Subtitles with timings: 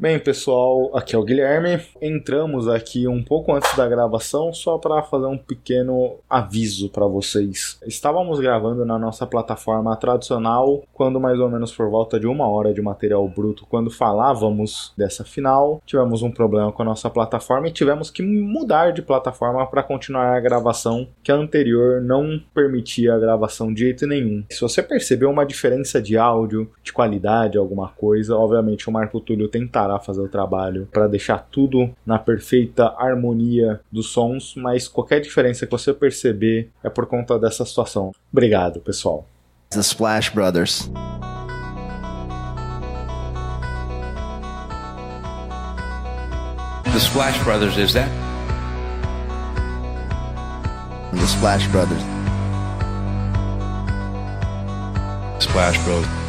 [0.00, 1.78] Bem, pessoal, aqui é o Guilherme.
[2.00, 7.78] Entramos aqui um pouco antes da gravação só para fazer um pequeno aviso para vocês.
[7.86, 12.72] Estávamos gravando na nossa plataforma tradicional quando mais ou menos por volta de uma hora
[12.72, 17.72] de material bruto, quando falávamos dessa final, tivemos um problema com a nossa plataforma e
[17.72, 23.18] tivemos que mudar de plataforma para continuar a gravação, que a anterior não permitia a
[23.18, 24.44] gravação de jeito nenhum.
[24.50, 29.48] Se você percebeu uma diferença de áudio, de qualidade, alguma coisa, obviamente o Marco Túlio
[29.48, 35.66] tentará fazer o trabalho para deixar tudo na perfeita harmonia dos sons, mas qualquer diferença
[35.66, 38.12] que você perceber é por conta dessa situação.
[38.32, 39.26] Obrigado, pessoal.
[39.70, 40.90] The Splash Brothers.
[46.84, 48.10] The Splash Brothers, is that?
[51.12, 52.02] The Splash Brothers.
[55.40, 56.19] Splash Bros.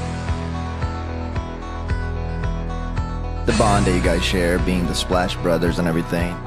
[3.46, 6.38] The bond that you guys share, being the Splash Brothers and everything.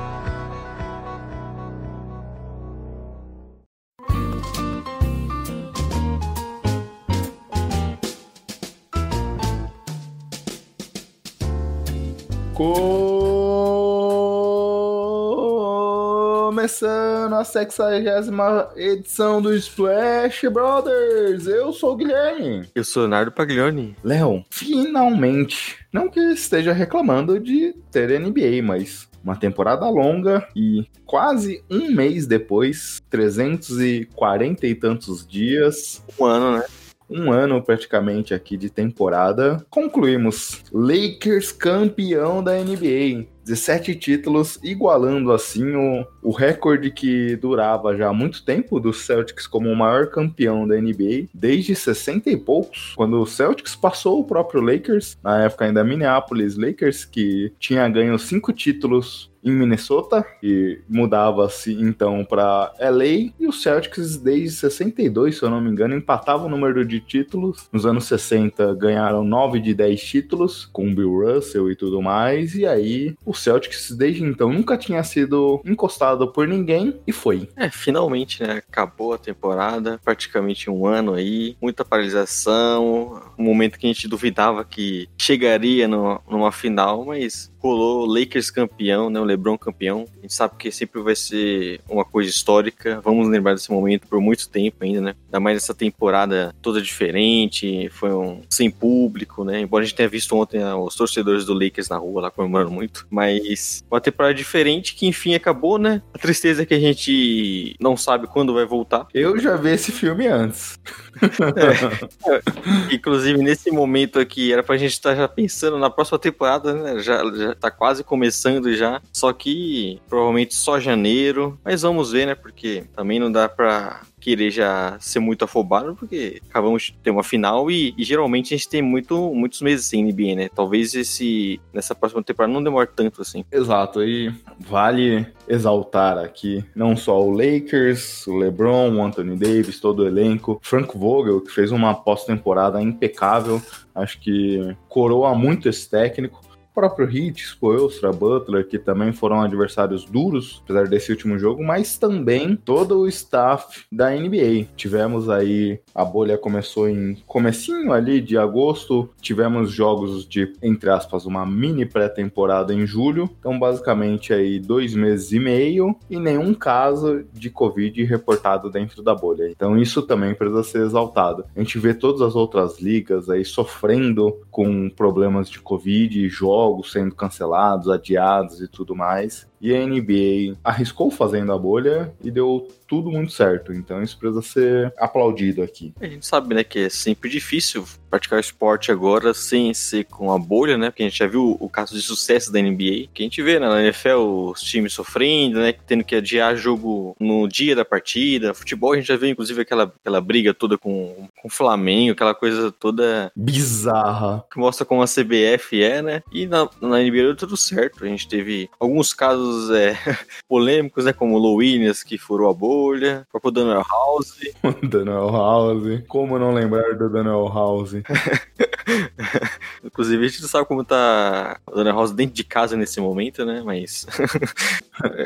[16.74, 21.46] Começando a 60 edição do Splash Brothers.
[21.46, 22.68] Eu sou o Guilherme.
[22.74, 23.96] Eu sou Leonardo Paglioni.
[24.02, 25.78] Léo, finalmente.
[25.92, 32.26] Não que esteja reclamando de ter NBA, mas uma temporada longa e quase um mês
[32.26, 36.64] depois, 340 e tantos dias, Um ano, né?
[37.08, 40.62] um ano praticamente aqui de temporada, concluímos.
[40.72, 43.26] Lakers campeão da NBA.
[43.44, 49.46] 17 títulos, igualando assim o, o recorde que durava já há muito tempo do Celtics
[49.46, 54.24] como o maior campeão da NBA, desde 60 e poucos, quando o Celtics passou o
[54.24, 60.80] próprio Lakers, na época ainda Minneapolis Lakers, que tinha ganho cinco títulos em Minnesota e
[60.88, 66.46] mudava-se então para LA e os Celtics desde 62, se eu não me engano, empatavam
[66.46, 67.68] o número de títulos.
[67.70, 72.64] Nos anos 60 ganharam 9 de 10 títulos com Bill Russell e tudo mais e
[72.64, 77.48] aí o Celtics desde então nunca tinha sido encostado por ninguém e foi.
[77.56, 78.62] É, finalmente, né?
[78.68, 84.64] Acabou a temporada, praticamente um ano aí, muita paralisação, um momento que a gente duvidava
[84.64, 89.18] que chegaria no- numa final, mas rolou Lakers campeão, né?
[89.18, 90.06] O LeBron campeão.
[90.18, 93.00] A gente sabe que sempre vai ser uma coisa histórica.
[93.02, 95.14] Vamos lembrar desse momento por muito tempo ainda, né?
[95.26, 99.60] Ainda mais essa temporada toda diferente, foi um sem público, né?
[99.60, 102.70] Embora a gente tenha visto ontem ah, os torcedores do Lakers na rua lá comemorando
[102.70, 106.02] muito, mas uma temporada diferente que enfim acabou, né?
[106.12, 109.06] A tristeza é que a gente não sabe quando vai voltar.
[109.14, 110.78] Eu já vi esse filme antes.
[112.92, 116.98] Inclusive, nesse momento aqui, era pra gente estar já pensando na próxima temporada, né?
[117.00, 119.00] Já, já tá quase começando já.
[119.12, 121.58] Só que provavelmente só janeiro.
[121.64, 122.34] Mas vamos ver, né?
[122.34, 127.22] Porque também não dá pra querer já ser muito afobado, porque acabamos de ter uma
[127.22, 130.48] final e, e geralmente a gente tem muito, muitos meses sem NBA, né?
[130.48, 133.44] Talvez esse nessa próxima temporada não demore tanto assim.
[133.52, 140.00] Exato, e vale exaltar aqui não só o Lakers, o LeBron, o Anthony Davis, todo
[140.00, 143.60] o elenco, Frank Vogel, que fez uma pós-temporada impecável,
[143.94, 146.40] acho que coroa muito esse técnico.
[146.74, 151.96] O próprio Heat, Spoelstra, Butler, que também foram adversários duros, apesar desse último jogo, mas
[151.96, 154.66] também todo o staff da NBA.
[154.74, 161.26] Tivemos aí, a bolha começou em comecinho ali de agosto, tivemos jogos de, entre aspas,
[161.26, 167.24] uma mini pré-temporada em julho, então basicamente aí dois meses e meio e nenhum caso
[167.32, 169.48] de Covid reportado dentro da bolha.
[169.48, 171.44] Então isso também precisa ser exaltado.
[171.54, 176.28] A gente vê todas as outras ligas aí sofrendo com problemas de Covid e
[176.64, 179.46] jogos sendo cancelados, adiados e tudo mais.
[179.64, 183.72] E a NBA arriscou fazendo a bolha e deu tudo muito certo.
[183.72, 185.94] Então isso precisa ser aplaudido aqui.
[185.98, 190.38] A gente sabe, né, que é sempre difícil praticar esporte agora sem ser com a
[190.38, 190.90] bolha, né?
[190.90, 193.58] Porque a gente já viu o caso de sucesso da NBA, que a gente vê
[193.58, 195.72] né, na NFL os times sofrendo, né?
[195.72, 198.54] Tendo que adiar jogo no dia da partida.
[198.54, 202.34] Futebol a gente já viu, inclusive, aquela, aquela briga toda com, com o Flamengo, aquela
[202.34, 204.44] coisa toda Bizarra.
[204.52, 206.22] que mostra como a CBF é, né?
[206.30, 208.04] E na, na NBA deu tudo certo.
[208.04, 209.96] A gente teve alguns casos é,
[210.48, 211.12] polêmicos, né?
[211.12, 214.36] Como o Low Williams, que furou a bolha, o próprio Daniel House.
[214.88, 216.02] Daniel House.
[216.08, 217.94] Como não lembrar do Daniel House?
[219.84, 223.44] Inclusive, a gente não sabe como tá o Daniel House dentro de casa nesse momento,
[223.44, 223.62] né?
[223.64, 224.06] Mas.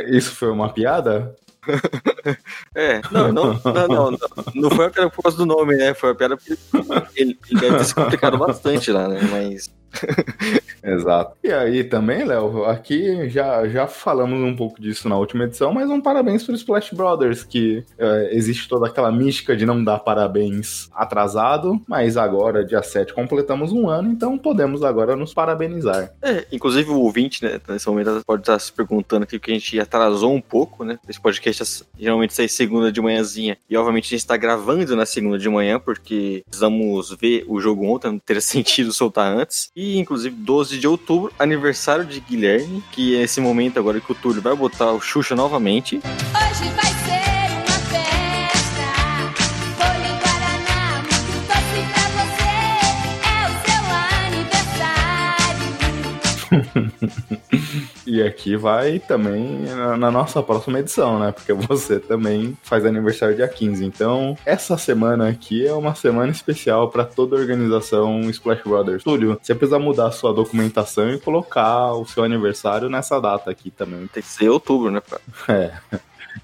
[0.09, 1.35] Isso foi uma piada?
[2.75, 4.19] É, não, não, não, não,
[4.55, 5.93] não, foi uma piada por causa do nome, né?
[5.93, 6.57] Foi uma piada porque
[7.15, 9.21] ele, ele deve ter se complicado bastante lá, né?
[9.31, 9.71] Mas
[10.83, 11.37] Exato.
[11.43, 15.91] E aí também, Léo, aqui já, já falamos um pouco disso na última edição, mas
[15.91, 19.99] um parabéns para os Splash Brothers, que é, existe toda aquela mística de não dar
[19.99, 26.13] parabéns atrasado, mas agora, dia 7, completamos um ano, então podemos agora nos parabenizar.
[26.23, 29.79] É, inclusive o ouvinte, né, nesse momento pode estar se perguntando aqui que a gente
[29.81, 30.99] atrasou um pouco, né?
[31.09, 35.39] Esse podcast geralmente sai segunda de manhãzinha, e obviamente a gente está gravando na segunda
[35.39, 39.71] de manhã, porque precisamos ver o jogo ontem, não teria sentido soltar antes.
[39.81, 44.15] E inclusive 12 de outubro, aniversário de Guilherme, que é esse momento agora que o
[44.17, 45.99] Túlio vai botar o Xuxa novamente.
[45.99, 48.83] Hoje vai ser uma festa.
[49.79, 52.51] Folha em Guaraná, muito doce pra você.
[53.23, 53.83] É o seu
[57.07, 57.53] aniversário.
[58.09, 61.31] E aqui vai também na, na nossa próxima edição, né?
[61.31, 63.85] Porque você também faz aniversário dia 15.
[63.85, 69.05] Então, essa semana aqui é uma semana especial para toda a organização Splash Brothers.
[69.05, 73.71] Túlio, você precisa mudar a sua documentação e colocar o seu aniversário nessa data aqui
[73.71, 74.07] também.
[74.07, 75.03] Tem que ser outubro, né?
[75.03, 75.21] Pra
[75.55, 75.73] É.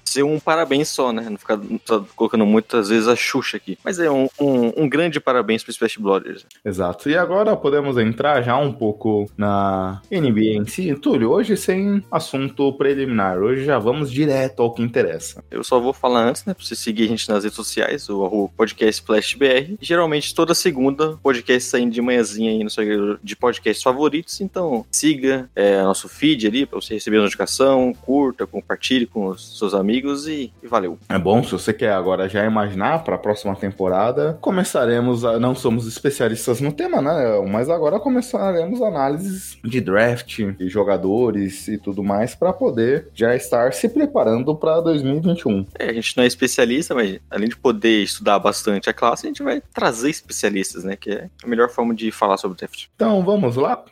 [0.05, 1.27] ser um parabéns só, né?
[1.29, 3.77] Não ficar só colocando muitas vezes a Xuxa aqui.
[3.83, 6.45] Mas é um, um, um grande parabéns pro Splash Brothers.
[6.63, 7.09] Exato.
[7.09, 10.93] E agora podemos entrar já um pouco na NBA em si.
[10.95, 13.39] Túlio, hoje sem assunto preliminar.
[13.39, 15.43] Hoje já vamos direto ao que interessa.
[15.49, 16.53] Eu só vou falar antes, né?
[16.53, 19.75] Pra você seguir a gente nas redes sociais, o podcast Splash BR.
[19.81, 24.39] Geralmente toda segunda, podcast saindo de manhãzinha aí no seu agregador de podcasts favoritos.
[24.39, 29.57] Então siga é, nosso feed ali pra você receber a notificação, curta, compartilhe com os
[29.57, 29.94] seus amigos
[30.27, 30.97] e, e valeu.
[31.09, 35.39] É bom, se você quer agora já imaginar para a próxima temporada, começaremos a.
[35.39, 37.39] Não somos especialistas no tema, né?
[37.49, 43.73] Mas agora começaremos análises de draft, de jogadores e tudo mais para poder já estar
[43.73, 45.65] se preparando para 2021.
[45.79, 49.29] É, a gente não é especialista, mas além de poder estudar bastante a classe, a
[49.29, 50.95] gente vai trazer especialistas, né?
[50.95, 52.85] Que é a melhor forma de falar sobre draft.
[52.95, 53.83] Então vamos lá?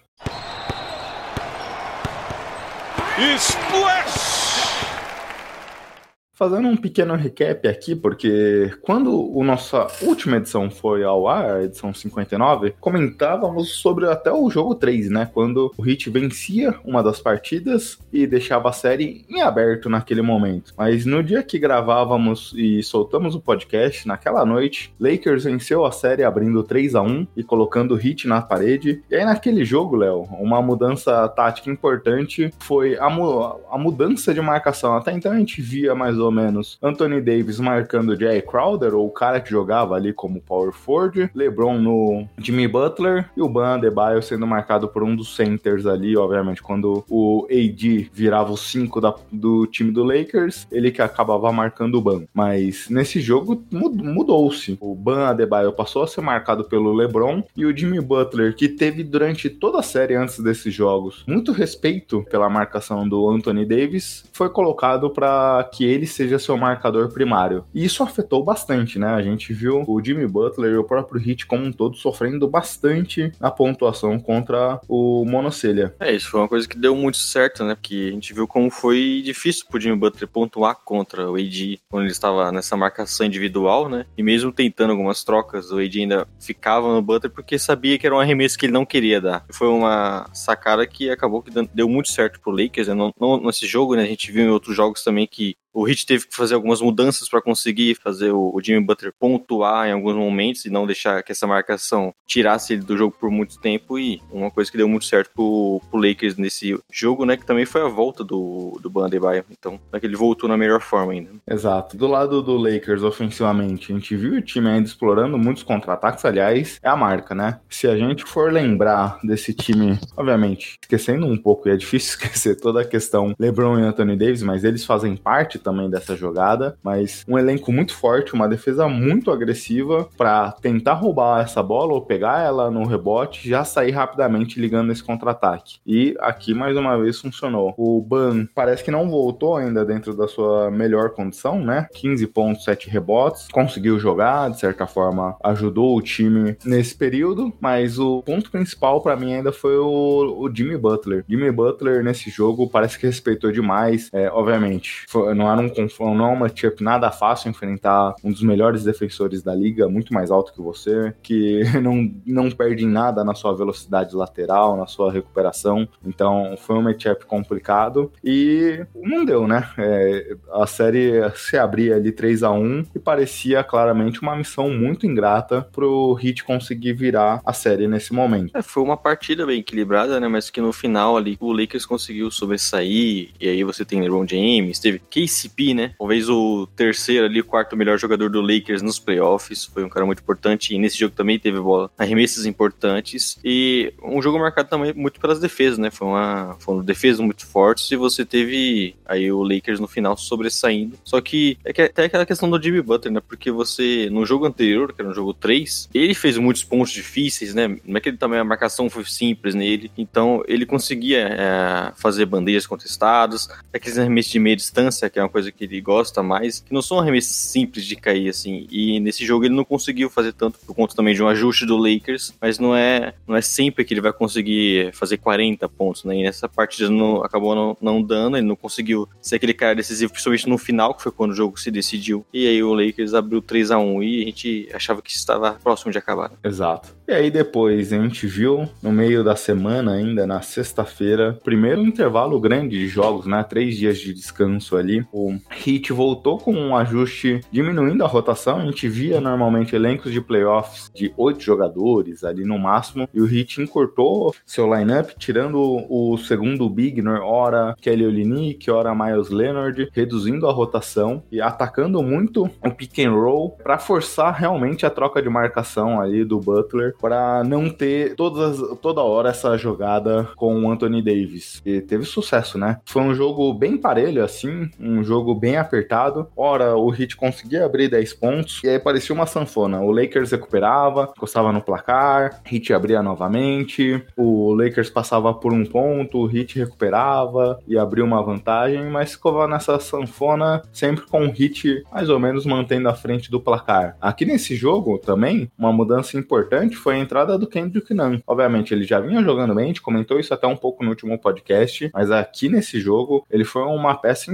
[6.35, 11.63] Fazendo um pequeno recap aqui, porque quando a nossa última edição foi ao ar, a
[11.63, 15.29] edição 59, comentávamos sobre até o jogo 3, né?
[15.31, 20.73] Quando o Heat vencia uma das partidas e deixava a série em aberto naquele momento.
[20.75, 26.23] Mas no dia que gravávamos e soltamos o podcast, naquela noite, Lakers venceu a série
[26.23, 29.03] abrindo 3 a 1 e colocando o Heat na parede.
[29.07, 34.41] E aí naquele jogo, Léo, uma mudança tática importante foi a, mu a mudança de
[34.41, 34.95] marcação.
[34.95, 39.11] Até então a gente via mais ou menos Anthony Davis marcando Jay Crowder, ou o
[39.11, 44.21] cara que jogava ali como power forward, LeBron no Jimmy Butler e o Ban Adebayo
[44.23, 49.67] sendo marcado por um dos centers ali, obviamente, quando o AD virava o 5 do
[49.67, 52.23] time do Lakers, ele que acabava marcando o Ban.
[52.33, 54.77] Mas nesse jogo mud- mudou-se.
[54.79, 59.03] O Ban Adebayo passou a ser marcado pelo LeBron e o Jimmy Butler, que teve
[59.03, 64.49] durante toda a série antes desses jogos muito respeito pela marcação do Anthony Davis, foi
[64.49, 67.65] colocado para que ele seja seu marcador primário.
[67.73, 69.07] E isso afetou bastante, né?
[69.07, 73.31] A gente viu o Jimmy Butler e o próprio Heat como um todo sofrendo bastante
[73.39, 75.93] na pontuação contra o Monocelha.
[75.99, 77.75] É, isso foi uma coisa que deu muito certo, né?
[77.75, 82.03] Porque a gente viu como foi difícil pro Jimmy Butler pontuar contra o AD quando
[82.03, 84.05] ele estava nessa marcação individual, né?
[84.17, 88.15] E mesmo tentando algumas trocas, o AD ainda ficava no Butler porque sabia que era
[88.15, 89.45] um arremesso que ele não queria dar.
[89.51, 92.93] Foi uma sacada que acabou que deu muito certo pro Lakers, né?
[92.93, 94.03] Não, não nesse jogo, né?
[94.03, 97.27] A gente viu em outros jogos também que o Heat teve que fazer algumas mudanças
[97.27, 101.47] para conseguir fazer o, Jimmy Butler pontuar em alguns momentos e não deixar que essa
[101.47, 103.97] marcação tirasse ele do jogo por muito tempo.
[103.97, 107.35] E uma coisa que deu muito certo pro, pro Lakers nesse jogo, né?
[107.35, 109.43] Que também foi a volta do, do Ban Adebayo.
[109.51, 111.31] Então, é que ele voltou na melhor forma ainda.
[111.49, 111.97] Exato.
[111.97, 116.23] Do lado do Lakers, ofensivamente, a gente viu o time ainda explorando muitos contra-ataques.
[116.23, 117.59] Aliás, é a marca, né?
[117.69, 122.59] Se a gente for lembrar desse time, obviamente, esquecendo um pouco, e é difícil esquecer
[122.59, 126.77] toda a questão LeBron e Anthony Davis, mas eles fazem parte também dessa jogada.
[126.83, 132.01] Mas um elenco muito forte, uma defesa muito agressiva para tentar roubar essa bola ou
[132.01, 135.77] pegar ela no rebote, já sair rapidamente ligando esse contra-ataque.
[135.85, 137.73] E aqui mais uma vez funcionou.
[137.77, 141.87] O Ban parece que não voltou ainda dentro da sua melhor condição, né?
[141.93, 147.97] 15 pontos, 7 rebotes, conseguiu jogar, de certa forma ajudou o time nesse período, mas
[147.99, 151.23] o ponto principal para mim ainda foi o, o Jimmy Butler.
[151.27, 156.25] Jimmy Butler nesse jogo parece que respeitou demais, é, obviamente, foi- não um confronto, não
[156.25, 160.53] é um matchup nada fácil enfrentar um dos melhores defensores da liga, muito mais alto
[160.53, 165.87] que você, que não, não perde em nada na sua velocidade lateral, na sua recuperação.
[166.05, 169.69] Então foi um matchup complicado e não deu, né?
[169.77, 175.05] É, a série se abria ali 3 a 1 e parecia claramente uma missão muito
[175.05, 178.55] ingrata pro Heat conseguir virar a série nesse momento.
[178.55, 180.27] É, foi uma partida bem equilibrada, né?
[180.27, 183.29] Mas que no final ali o Lakers conseguiu sobressair.
[183.39, 184.99] E aí você tem LeBron James, teve
[185.43, 185.93] KCP, né?
[185.97, 189.65] Talvez o terceiro ali, quarto melhor jogador do Lakers nos playoffs.
[189.65, 190.73] Foi um cara muito importante.
[190.73, 193.37] E nesse jogo também teve bola, arremessos importantes.
[193.43, 195.91] E um jogo marcado também muito pelas defesas, né?
[195.91, 197.91] Foi uma, foram defesas muito fortes.
[197.91, 200.97] E você teve aí o Lakers no final sobressaindo.
[201.03, 203.21] Só que é que até aquela questão do Jimmy Butler, né?
[203.25, 207.53] Porque você, no jogo anterior, que era no jogo 3, ele fez muitos pontos difíceis,
[207.53, 207.77] né?
[207.85, 209.91] Não é que ele também a marcação foi simples nele.
[209.97, 215.29] Então ele conseguia é, fazer bandeiras contestadas, aqueles arremessos de meia distância, que é uma
[215.33, 218.67] coisa que ele gosta mais, que não são arremessos simples de cair, assim.
[218.71, 221.75] E nesse jogo ele não conseguiu fazer tanto por conta também de um ajuste do
[221.75, 226.15] Lakers, mas não é, não é sempre que ele vai conseguir fazer 40 pontos, né?
[226.15, 230.11] E nessa partida não, acabou não, não dando, ele não conseguiu ser aquele cara decisivo,
[230.11, 232.23] principalmente no final, que foi quando o jogo se decidiu.
[232.31, 235.91] E aí o Lakers abriu 3 a 1 e a gente achava que estava próximo
[235.91, 236.31] de acabar.
[236.43, 236.95] Exato.
[237.07, 242.39] E aí depois a gente viu, no meio da semana ainda, na sexta-feira, primeiro intervalo
[242.39, 243.43] grande de jogos, né?
[243.43, 245.05] Três dias de descanso ali.
[245.11, 248.59] O Heat voltou com um ajuste diminuindo a rotação.
[248.59, 253.07] A gente via normalmente elencos de playoffs de oito jogadores ali no máximo.
[253.13, 257.19] E o Heat encurtou seu lineup, tirando o segundo Big, né?
[257.23, 263.11] ora Kelly Olynyk, ora Miles Leonard, reduzindo a rotação e atacando muito o pick and
[263.11, 268.59] roll para forçar realmente a troca de marcação ali do Butler para não ter todas,
[268.81, 271.61] toda hora essa jogada com o Anthony Davis.
[271.65, 272.79] E teve sucesso, né?
[272.85, 276.27] Foi um jogo bem parelho, assim, um jogo bem apertado.
[276.35, 279.81] Ora, o Heat conseguia abrir 10 pontos e aí parecia uma sanfona.
[279.81, 286.19] O Lakers recuperava, encostava no placar, Heat abria novamente, o Lakers passava por um ponto,
[286.19, 291.83] o Heat recuperava e abria uma vantagem, mas ficava nessa sanfona sempre com o Heat
[291.91, 293.97] mais ou menos mantendo a frente do placar.
[293.99, 298.19] Aqui nesse jogo também, uma mudança importante foi a entrada do Kendrick Nunn.
[298.25, 301.17] Obviamente, ele já vinha jogando bem, a gente comentou isso até um pouco no último
[301.19, 304.31] podcast, mas aqui nesse jogo, ele foi uma peça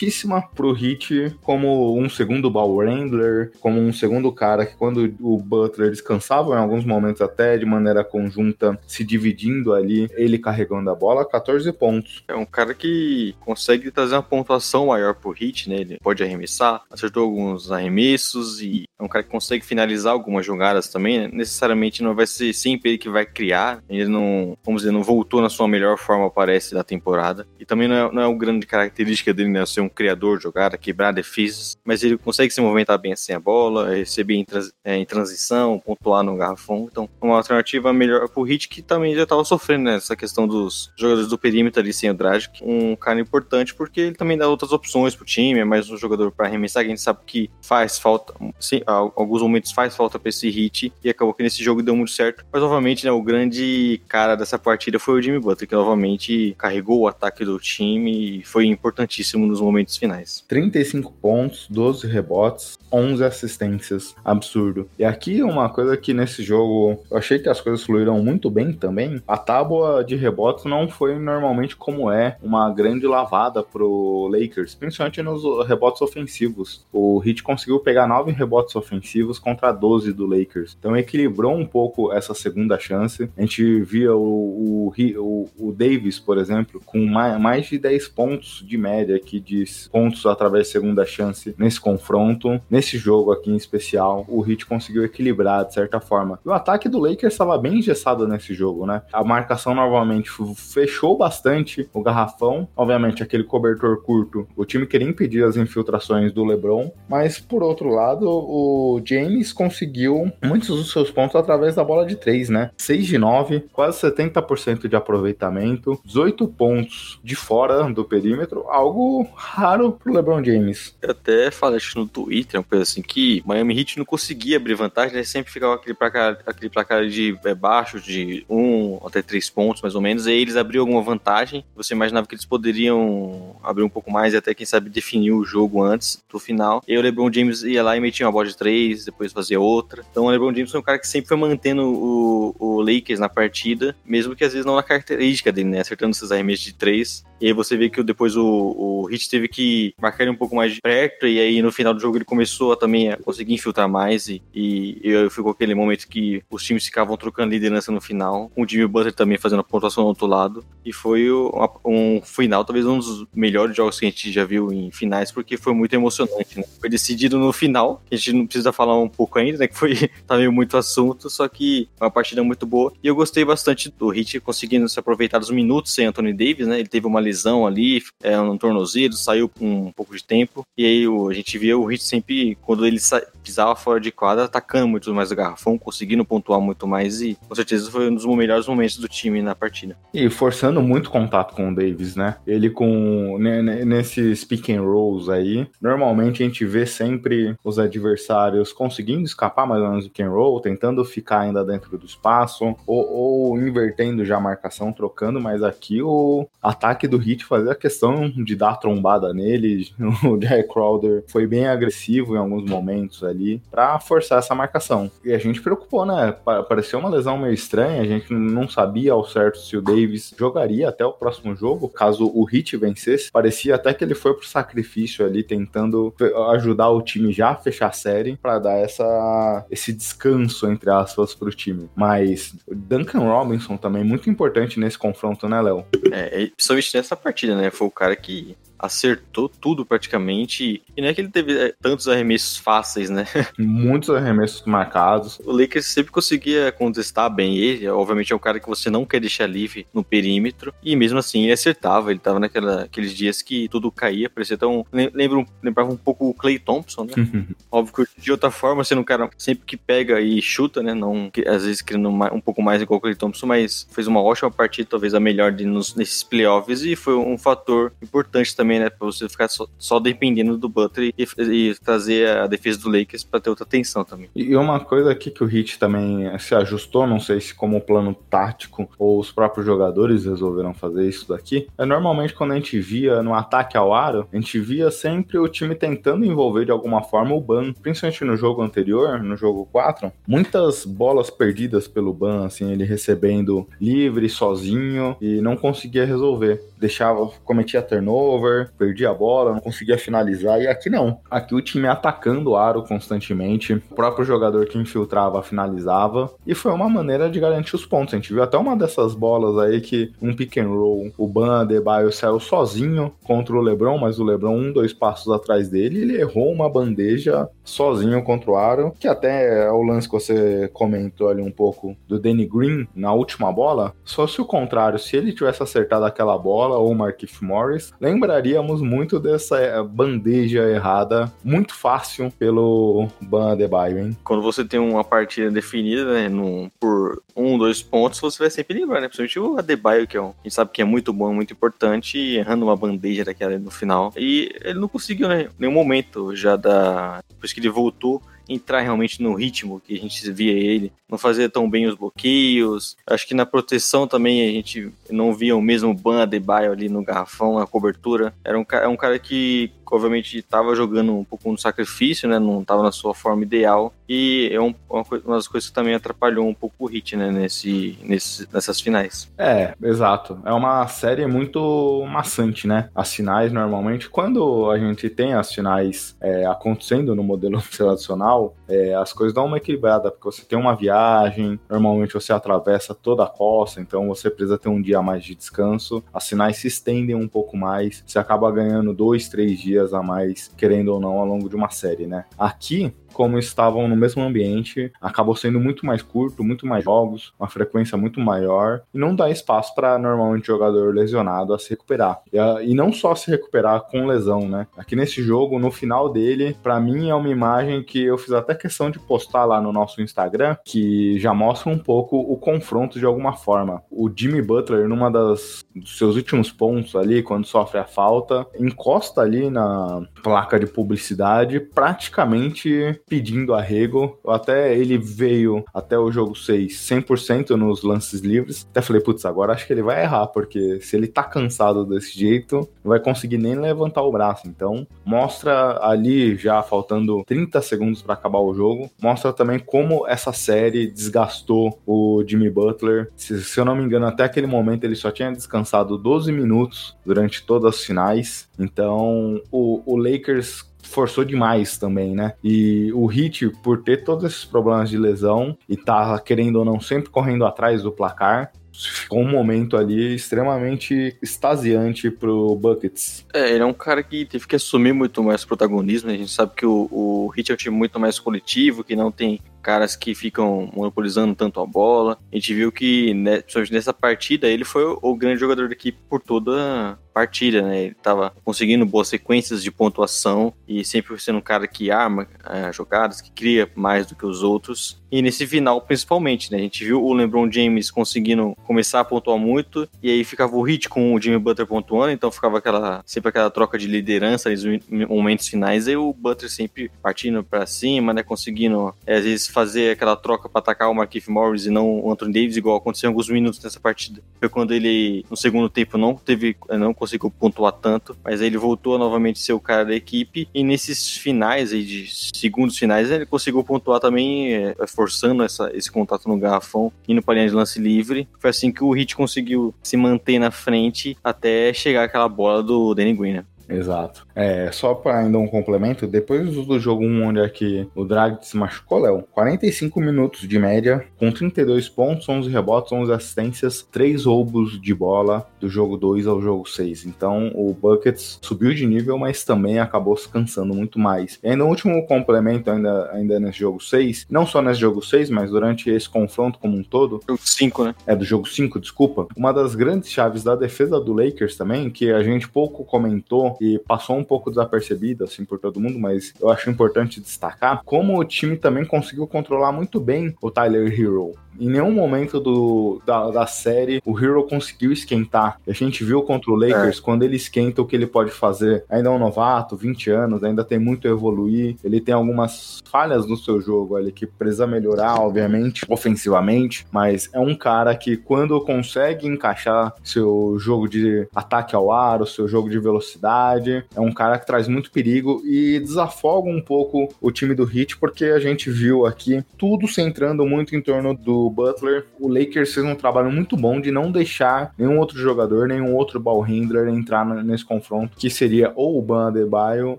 [0.00, 5.38] importantíssima pro Heat como um segundo ball handler, como um segundo cara que quando o
[5.38, 10.94] Butler descansava em alguns momentos até de maneira conjunta, se dividindo ali, ele carregando a
[10.94, 12.24] bola, 14 pontos.
[12.28, 15.76] É um cara que consegue trazer uma pontuação maior pro Heat, né?
[15.76, 20.88] Ele pode arremessar, acertou alguns arremessos e é um cara que consegue finalizar algumas jogadas
[20.88, 21.30] também, né?
[21.32, 25.40] Necessariamente não vai ser sempre ele que vai criar, ele não, vamos dizer, não voltou
[25.40, 27.46] na sua melhor forma, parece, da temporada.
[27.58, 29.64] E também não é, não é uma grande característica dele, né?
[29.66, 33.40] Ser um criador de jogada, quebrar defesas, mas ele consegue se movimentar bem sem a
[33.40, 36.88] bola, receber em, trans, é, em transição, pontuar no garrafão.
[36.90, 40.16] Então, uma alternativa melhor pro Hit que também já estava sofrendo nessa né?
[40.16, 42.62] questão dos jogadores do perímetro ali sem o Dragic.
[42.62, 46.30] Um cara importante porque ele também dá outras opções pro time, é mais um jogador
[46.30, 50.28] para arremessar, que a gente sabe que faz falta, sim, alguns momentos faz falta para
[50.28, 52.44] esse Hit e acabou que nesse jogo deu muito certo.
[52.52, 57.00] Mas novamente, né, o grande cara dessa partida foi o Jimmy Butler, que novamente carregou
[57.00, 60.44] o ataque do time e foi importantíssimo nos momentos finais.
[60.48, 64.14] 35 pontos, 12 rebotes, 11 assistências.
[64.24, 64.88] Absurdo.
[64.98, 68.72] E aqui uma coisa que nesse jogo eu achei que as coisas fluíram muito bem
[68.72, 69.22] também.
[69.26, 75.22] A tábua de rebotes não foi normalmente como é uma grande lavada pro Lakers, principalmente
[75.22, 76.84] nos rebotes ofensivos.
[76.92, 80.76] O Heat conseguiu pegar 9 rebotes ofensivos contra 12 do Lakers.
[80.78, 83.30] Então equilibrou um pouco essa segunda chance.
[83.36, 88.08] A gente via o, o, o, o Davis, por exemplo, com mais, mais de 10
[88.08, 92.60] pontos de média aqui de pontos através de segunda chance nesse confronto.
[92.70, 96.38] Nesse jogo aqui em especial, o Heat conseguiu equilibrar de certa forma.
[96.44, 99.02] E o ataque do Lakers estava bem engessado nesse jogo, né?
[99.12, 102.68] A marcação novamente fechou bastante o garrafão.
[102.76, 107.90] Obviamente, aquele cobertor curto, o time queria impedir as infiltrações do LeBron, mas por outro
[107.90, 112.70] lado, o James conseguiu muitos dos seus pontos através da bola de 3, né?
[112.76, 119.26] 6 de 9, quase 70% de aproveitamento, 18 pontos de fora do perímetro, algo
[119.60, 120.96] raro pro LeBron James.
[121.02, 124.74] Eu até falei acho, no Twitter, uma coisa assim, que Miami Heat não conseguia abrir
[124.74, 125.22] vantagem, né?
[125.22, 129.94] sempre ficava aquele placar, aquele placar de é, baixo, de 1 até 3 pontos, mais
[129.94, 133.88] ou menos, e aí eles abriam alguma vantagem, você imaginava que eles poderiam abrir um
[133.88, 136.82] pouco mais e até, quem sabe, definir o jogo antes do final.
[136.88, 140.04] E o LeBron James ia lá e metia uma bola de 3, depois fazia outra.
[140.10, 143.28] Então o LeBron James foi um cara que sempre foi mantendo o, o Lakers na
[143.28, 145.80] partida, mesmo que às vezes não na característica dele, né?
[145.80, 149.48] Acertando esses arremessos de 3 E aí você vê que depois o, o Hit teve
[149.50, 152.24] que marcar ele um pouco mais de perto, e aí no final do jogo ele
[152.24, 156.62] começou a, também a conseguir infiltrar mais, e, e, e ficou aquele momento que os
[156.64, 160.08] times ficavam trocando liderança no final, com o Jimmy Butler também fazendo a pontuação do
[160.08, 164.30] outro lado, e foi uma- um final, talvez um dos melhores jogos que a gente
[164.32, 166.64] já viu em finais, porque foi muito emocionante, né?
[166.80, 169.66] Foi decidido no final, a gente não precisa falar um pouco ainda, né?
[169.68, 169.90] Que foi
[170.26, 172.92] tá meio muito assunto, só que uma partida muito boa.
[173.02, 176.78] E eu gostei bastante do Hit conseguindo se aproveitar dos minutos sem Anthony Davis, né?
[176.78, 180.64] Ele teve uma lesão ali, é, um tornozelo, saiu com um pouco de tempo.
[180.76, 184.44] E aí a gente via o Hit sempre, quando ele sa- pisava fora de quadra,
[184.44, 187.20] atacando muito mais o garrafão, conseguindo pontuar muito mais.
[187.22, 189.96] E com certeza foi um dos melhores momentos do time na partida.
[190.12, 192.36] E forçando muito contato com o Davis, né?
[192.46, 197.78] Ele com ne- ne- nesses pick and rolls aí, normalmente a gente vê sempre os
[197.78, 202.06] adversários conseguindo escapar mais ou menos do pick and roll, tentando ficar ainda dentro do
[202.06, 207.74] espaço, ou, ou invertendo já a marcação, trocando, mas aqui o ataque do Hit fazia
[207.74, 209.88] questão de dar trombada nele.
[210.24, 215.10] O Jack Crowder foi bem agressivo em alguns momentos ali pra forçar essa marcação.
[215.24, 216.32] E a gente preocupou, né?
[216.44, 220.34] Pa- Pareceu uma lesão meio estranha, a gente não sabia ao certo se o Davis
[220.38, 223.30] jogaria até o próximo jogo, caso o Hit vencesse.
[223.32, 226.12] Parecia até que ele foi pro sacrifício ali, tentando
[226.52, 231.34] ajudar o time já a fechar a série pra dar essa, esse descanso, entre aspas,
[231.34, 231.88] pro time.
[231.94, 235.84] Mas Duncan Robinson também muito importante nesse confronto, né, Léo?
[236.12, 237.70] É, principalmente nessa partida, né?
[237.70, 240.82] Foi o cara que acertou tudo praticamente.
[240.96, 243.26] E não é que ele teve é, tantos arremessos fáceis, né?
[243.58, 245.40] Muitos arremessos marcados.
[245.44, 247.88] O Lakers sempre conseguia contestar bem ele.
[247.88, 250.72] Obviamente é um cara que você não quer deixar livre no perímetro.
[250.82, 252.10] E mesmo assim ele acertava.
[252.10, 254.28] Ele tava naqueles dias que tudo caía.
[254.30, 254.86] Parecia tão.
[254.92, 257.46] lem- Lembra, lembrava um pouco o Clay Thompson, né?
[257.70, 260.94] Óbvio que de outra forma, sendo um cara sempre que pega e chuta, né?
[260.94, 264.22] Não, que- às vezes querendo um pouco mais igual o Clay Thompson, mas fez uma
[264.22, 268.69] ótima partida, talvez a melhor de, nos, nesses playoffs, e foi um fator importante também,
[268.78, 268.90] né?
[268.90, 273.24] Pra você ficar só, só dependendo do Butler e, e trazer a defesa do Lakers
[273.24, 274.28] pra ter outra tensão também.
[274.34, 278.14] E uma coisa aqui que o Hit também se ajustou, não sei se como plano
[278.14, 283.22] tático ou os próprios jogadores resolveram fazer isso daqui, é normalmente quando a gente via
[283.22, 287.34] no ataque ao aro, a gente via sempre o time tentando envolver de alguma forma
[287.34, 292.70] o Ban, principalmente no jogo anterior, no jogo 4, muitas bolas perdidas pelo Ban, assim,
[292.70, 296.62] ele recebendo livre, sozinho e não conseguia resolver.
[296.80, 301.20] Deixava, cometia turnover, perdia a bola, não conseguia finalizar, e aqui não.
[301.30, 306.72] Aqui o time atacando o aro constantemente, o próprio jogador que infiltrava finalizava, e foi
[306.72, 308.14] uma maneira de garantir os pontos.
[308.14, 311.60] A gente viu até uma dessas bolas aí que um pick and roll, o Ban
[311.60, 316.20] Adebayo saiu sozinho contra o LeBron, mas o LeBron um, dois passos atrás dele, ele
[316.20, 321.28] errou uma bandeja sozinho contra o aro, que até é o lance que você comentou
[321.28, 325.32] ali um pouco do Danny Green na última bola, só se o contrário, se ele
[325.32, 332.32] tivesse acertado aquela bola, ou Markif Morris, lembraríamos muito dessa eh, bandeja errada, muito fácil
[332.38, 334.16] pelo Ban Adebayo?
[334.24, 339.00] Quando você tem uma partida definida, né, por um, dois pontos, você vai sempre lembrar,
[339.00, 339.08] né?
[339.08, 342.18] Principalmente o Adebayo, que é um, a gente sabe que é muito bom, muito importante,
[342.18, 344.12] errando uma bandeja daquela no final.
[344.16, 347.20] E ele não conseguiu, né, nenhum momento já da.
[347.28, 351.48] Depois que ele voltou, entrar realmente no ritmo que a gente via ele, não fazia
[351.48, 352.96] tão bem os bloqueios.
[353.06, 357.04] Acho que na proteção também a gente não via o mesmo Ban Adebayo ali no
[357.04, 358.34] garrafão, na cobertura.
[358.44, 362.38] Era um, é um cara que, obviamente, estava jogando um pouco no sacrifício, né?
[362.38, 363.92] Não estava na sua forma ideal.
[364.08, 367.16] E é um- uma, coi- uma das coisas que também atrapalhou um pouco o Hit,
[367.16, 367.30] né?
[367.30, 369.30] Nesse, nesse, nessas finais.
[369.38, 370.38] É, exato.
[370.44, 372.88] É uma série muito maçante, né?
[372.94, 378.94] As finais, normalmente, quando a gente tem as finais é, acontecendo no modelo tradicional, é,
[378.94, 383.28] as coisas dão uma equilibrada, porque você tem uma viagem, normalmente você atravessa toda a
[383.28, 386.02] costa, então você precisa ter um dia mais de descanso.
[386.12, 390.48] As finais se estendem um pouco mais, você acaba ganhando dois, três dias a mais,
[390.56, 392.24] querendo ou não, ao longo de uma série, né?
[392.38, 397.48] Aqui, como estavam no mesmo ambiente, acabou sendo muito mais curto, muito mais jogos, uma
[397.48, 402.20] frequência muito maior, e não dá espaço para normalmente jogador lesionado a se recuperar.
[402.32, 402.38] E,
[402.70, 404.66] e não só se recuperar com lesão, né?
[404.76, 408.54] Aqui nesse jogo, no final dele, para mim é uma imagem que eu fiz até
[408.54, 413.04] questão de postar lá no nosso Instagram, que já mostra um pouco o confronto de
[413.04, 413.82] alguma forma.
[413.90, 419.20] O Jimmy Butler, numa das dos seus últimos pontos ali, quando sofre a falta, encosta
[419.20, 424.16] ali na placa de publicidade, praticamente pedindo arrego.
[424.26, 428.66] Até ele veio até o jogo 6 100% nos lances livres.
[428.70, 432.16] Até falei, putz, agora acho que ele vai errar, porque se ele tá cansado desse
[432.16, 434.46] jeito, não vai conseguir nem levantar o braço.
[434.46, 440.32] Então, mostra ali, já faltando 30 segundos para acabar o jogo, mostra também como essa
[440.32, 443.10] série desgastou o Jimmy Butler.
[443.16, 446.96] Se, se eu não me engano, até aquele momento ele só tinha descansado 12 minutos
[447.04, 448.48] durante todas as finais.
[448.56, 452.34] Então, o, o Lakers forçou demais também, né?
[452.42, 456.80] E o Heat, por ter todos esses problemas de lesão e tá querendo ou não
[456.80, 463.26] sempre correndo atrás do placar, ficou um momento ali extremamente extasiante pro Buckets.
[463.34, 466.08] É, ele é um cara que teve que assumir muito mais protagonismo.
[466.08, 466.14] né?
[466.14, 469.10] A gente sabe que o, o Heat é um time muito mais coletivo, que não
[469.10, 472.18] tem caras que ficam monopolizando tanto a bola.
[472.32, 475.98] A gente viu que, né, principalmente nessa partida, ele foi o, grande jogador da equipe
[476.08, 477.84] por toda partida, né?
[477.84, 482.72] Ele tava conseguindo boas sequências de pontuação e sempre sendo um cara que arma é,
[482.72, 484.98] jogadas, que cria mais do que os outros.
[485.12, 486.58] E nesse final, principalmente, né?
[486.58, 490.62] A gente viu o LeBron James conseguindo começar a pontuar muito, e aí ficava o
[490.62, 495.08] hit com o Jimmy Butler pontuando, então ficava aquela sempre aquela troca de liderança nos
[495.08, 498.22] momentos finais, e o Butler sempre partindo para cima, né?
[498.22, 502.12] Conseguindo, é, às vezes, fazer aquela troca para atacar o Markieff Morris e não o
[502.12, 504.22] Anthony Davis, igual aconteceu em alguns minutos nessa partida.
[504.38, 508.58] Foi quando ele, no segundo tempo, não teve, não conseguiu pontuar tanto, mas aí ele
[508.58, 513.10] voltou a novamente ser o cara da equipe, e nesses finais aí, de segundos finais,
[513.10, 517.54] ele conseguiu pontuar também, é, forçando essa, esse contato no garrafão, indo para linha de
[517.54, 518.28] lance livre.
[518.38, 522.94] Foi assim que o Heat conseguiu se manter na frente até chegar aquela bola do
[522.94, 523.44] Danny Green, né?
[523.70, 524.26] Exato.
[524.34, 528.56] É, só para ainda um complemento, depois do jogo 1, onde aqui o Drag se
[528.56, 534.80] machucou, Léo, 45 minutos de média, com 32 pontos, 11 rebotes, 11 assistências, 3 roubos
[534.80, 537.06] de bola do jogo 2 ao jogo 6.
[537.06, 541.38] Então o Buckets subiu de nível, mas também acabou se cansando muito mais.
[541.42, 545.30] E ainda um último complemento, ainda, ainda nesse jogo 6, não só nesse jogo 6,
[545.30, 547.94] mas durante esse confronto como um todo, Jogo 5, né?
[548.06, 549.26] é do jogo 5, desculpa.
[549.36, 553.78] Uma das grandes chaves da defesa do Lakers também, que a gente pouco comentou e
[553.78, 558.24] passou um pouco desapercebido assim por todo mundo, mas eu acho importante destacar como o
[558.24, 561.34] time também conseguiu controlar muito bem o Tyler Hero.
[561.60, 565.60] Em nenhum momento do, da, da série o Hero conseguiu esquentar.
[565.68, 568.84] A gente viu contra o Lakers, quando ele esquenta, o que ele pode fazer.
[568.88, 571.76] Ainda é um novato, 20 anos, ainda tem muito a evoluir.
[571.84, 576.86] Ele tem algumas falhas no seu jogo ali que precisa melhorar, obviamente, ofensivamente.
[576.90, 582.48] Mas é um cara que, quando consegue encaixar seu jogo de ataque ao aro, seu
[582.48, 583.49] jogo de velocidade,
[583.94, 587.98] é um cara que traz muito perigo e desafoga um pouco o time do Heat,
[587.98, 592.06] porque a gente viu aqui tudo centrando muito em torno do Butler.
[592.18, 596.20] O Lakers fez um trabalho muito bom de não deixar nenhum outro jogador, nenhum outro
[596.20, 599.98] ball handler entrar nesse confronto, que seria ou o Ban Adebayo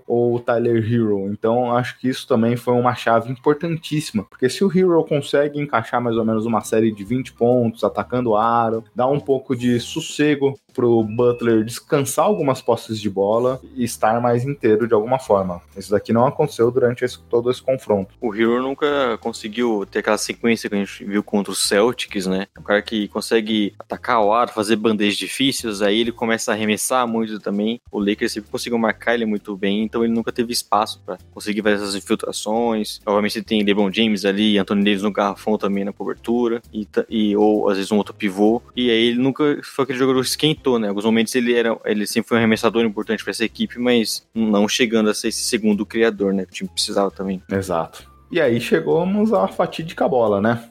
[0.06, 1.28] ou o Tyler Hero.
[1.30, 6.00] Então, acho que isso também foi uma chave importantíssima, porque se o Hero consegue encaixar
[6.00, 9.78] mais ou menos uma série de 20 pontos, atacando o aro, dá um pouco de
[9.80, 15.60] sossego pro Butler descansar algumas posses de bola e estar mais inteiro de alguma forma.
[15.76, 18.14] Isso daqui não aconteceu durante esse- todo esse confronto.
[18.20, 22.46] O Hero nunca conseguiu ter aquela sequência que a gente viu contra os Celtics, né?
[22.58, 27.06] Um cara que consegue atacar o ar, fazer bandeiras difíceis, aí ele começa a arremessar
[27.06, 27.80] muito também.
[27.90, 31.62] O Lakers sempre conseguiu marcar ele muito bem, então ele nunca teve espaço para conseguir
[31.62, 33.00] fazer essas infiltrações.
[33.04, 37.68] Obviamente tem LeBron James ali, Anthony Davis no garrafão também na cobertura, e, e ou
[37.68, 38.62] às vezes um outro pivô.
[38.74, 40.30] E aí ele nunca foi aquele jogador que
[40.78, 40.86] né?
[40.86, 44.26] Em alguns momentos ele era, ele sempre foi um arremessador importante para essa equipe, mas
[44.34, 46.44] não chegando a ser esse segundo criador, né?
[46.44, 47.42] Que o time precisava também.
[47.50, 48.11] Exato.
[48.32, 50.64] E aí chegamos à fatídica bola, né?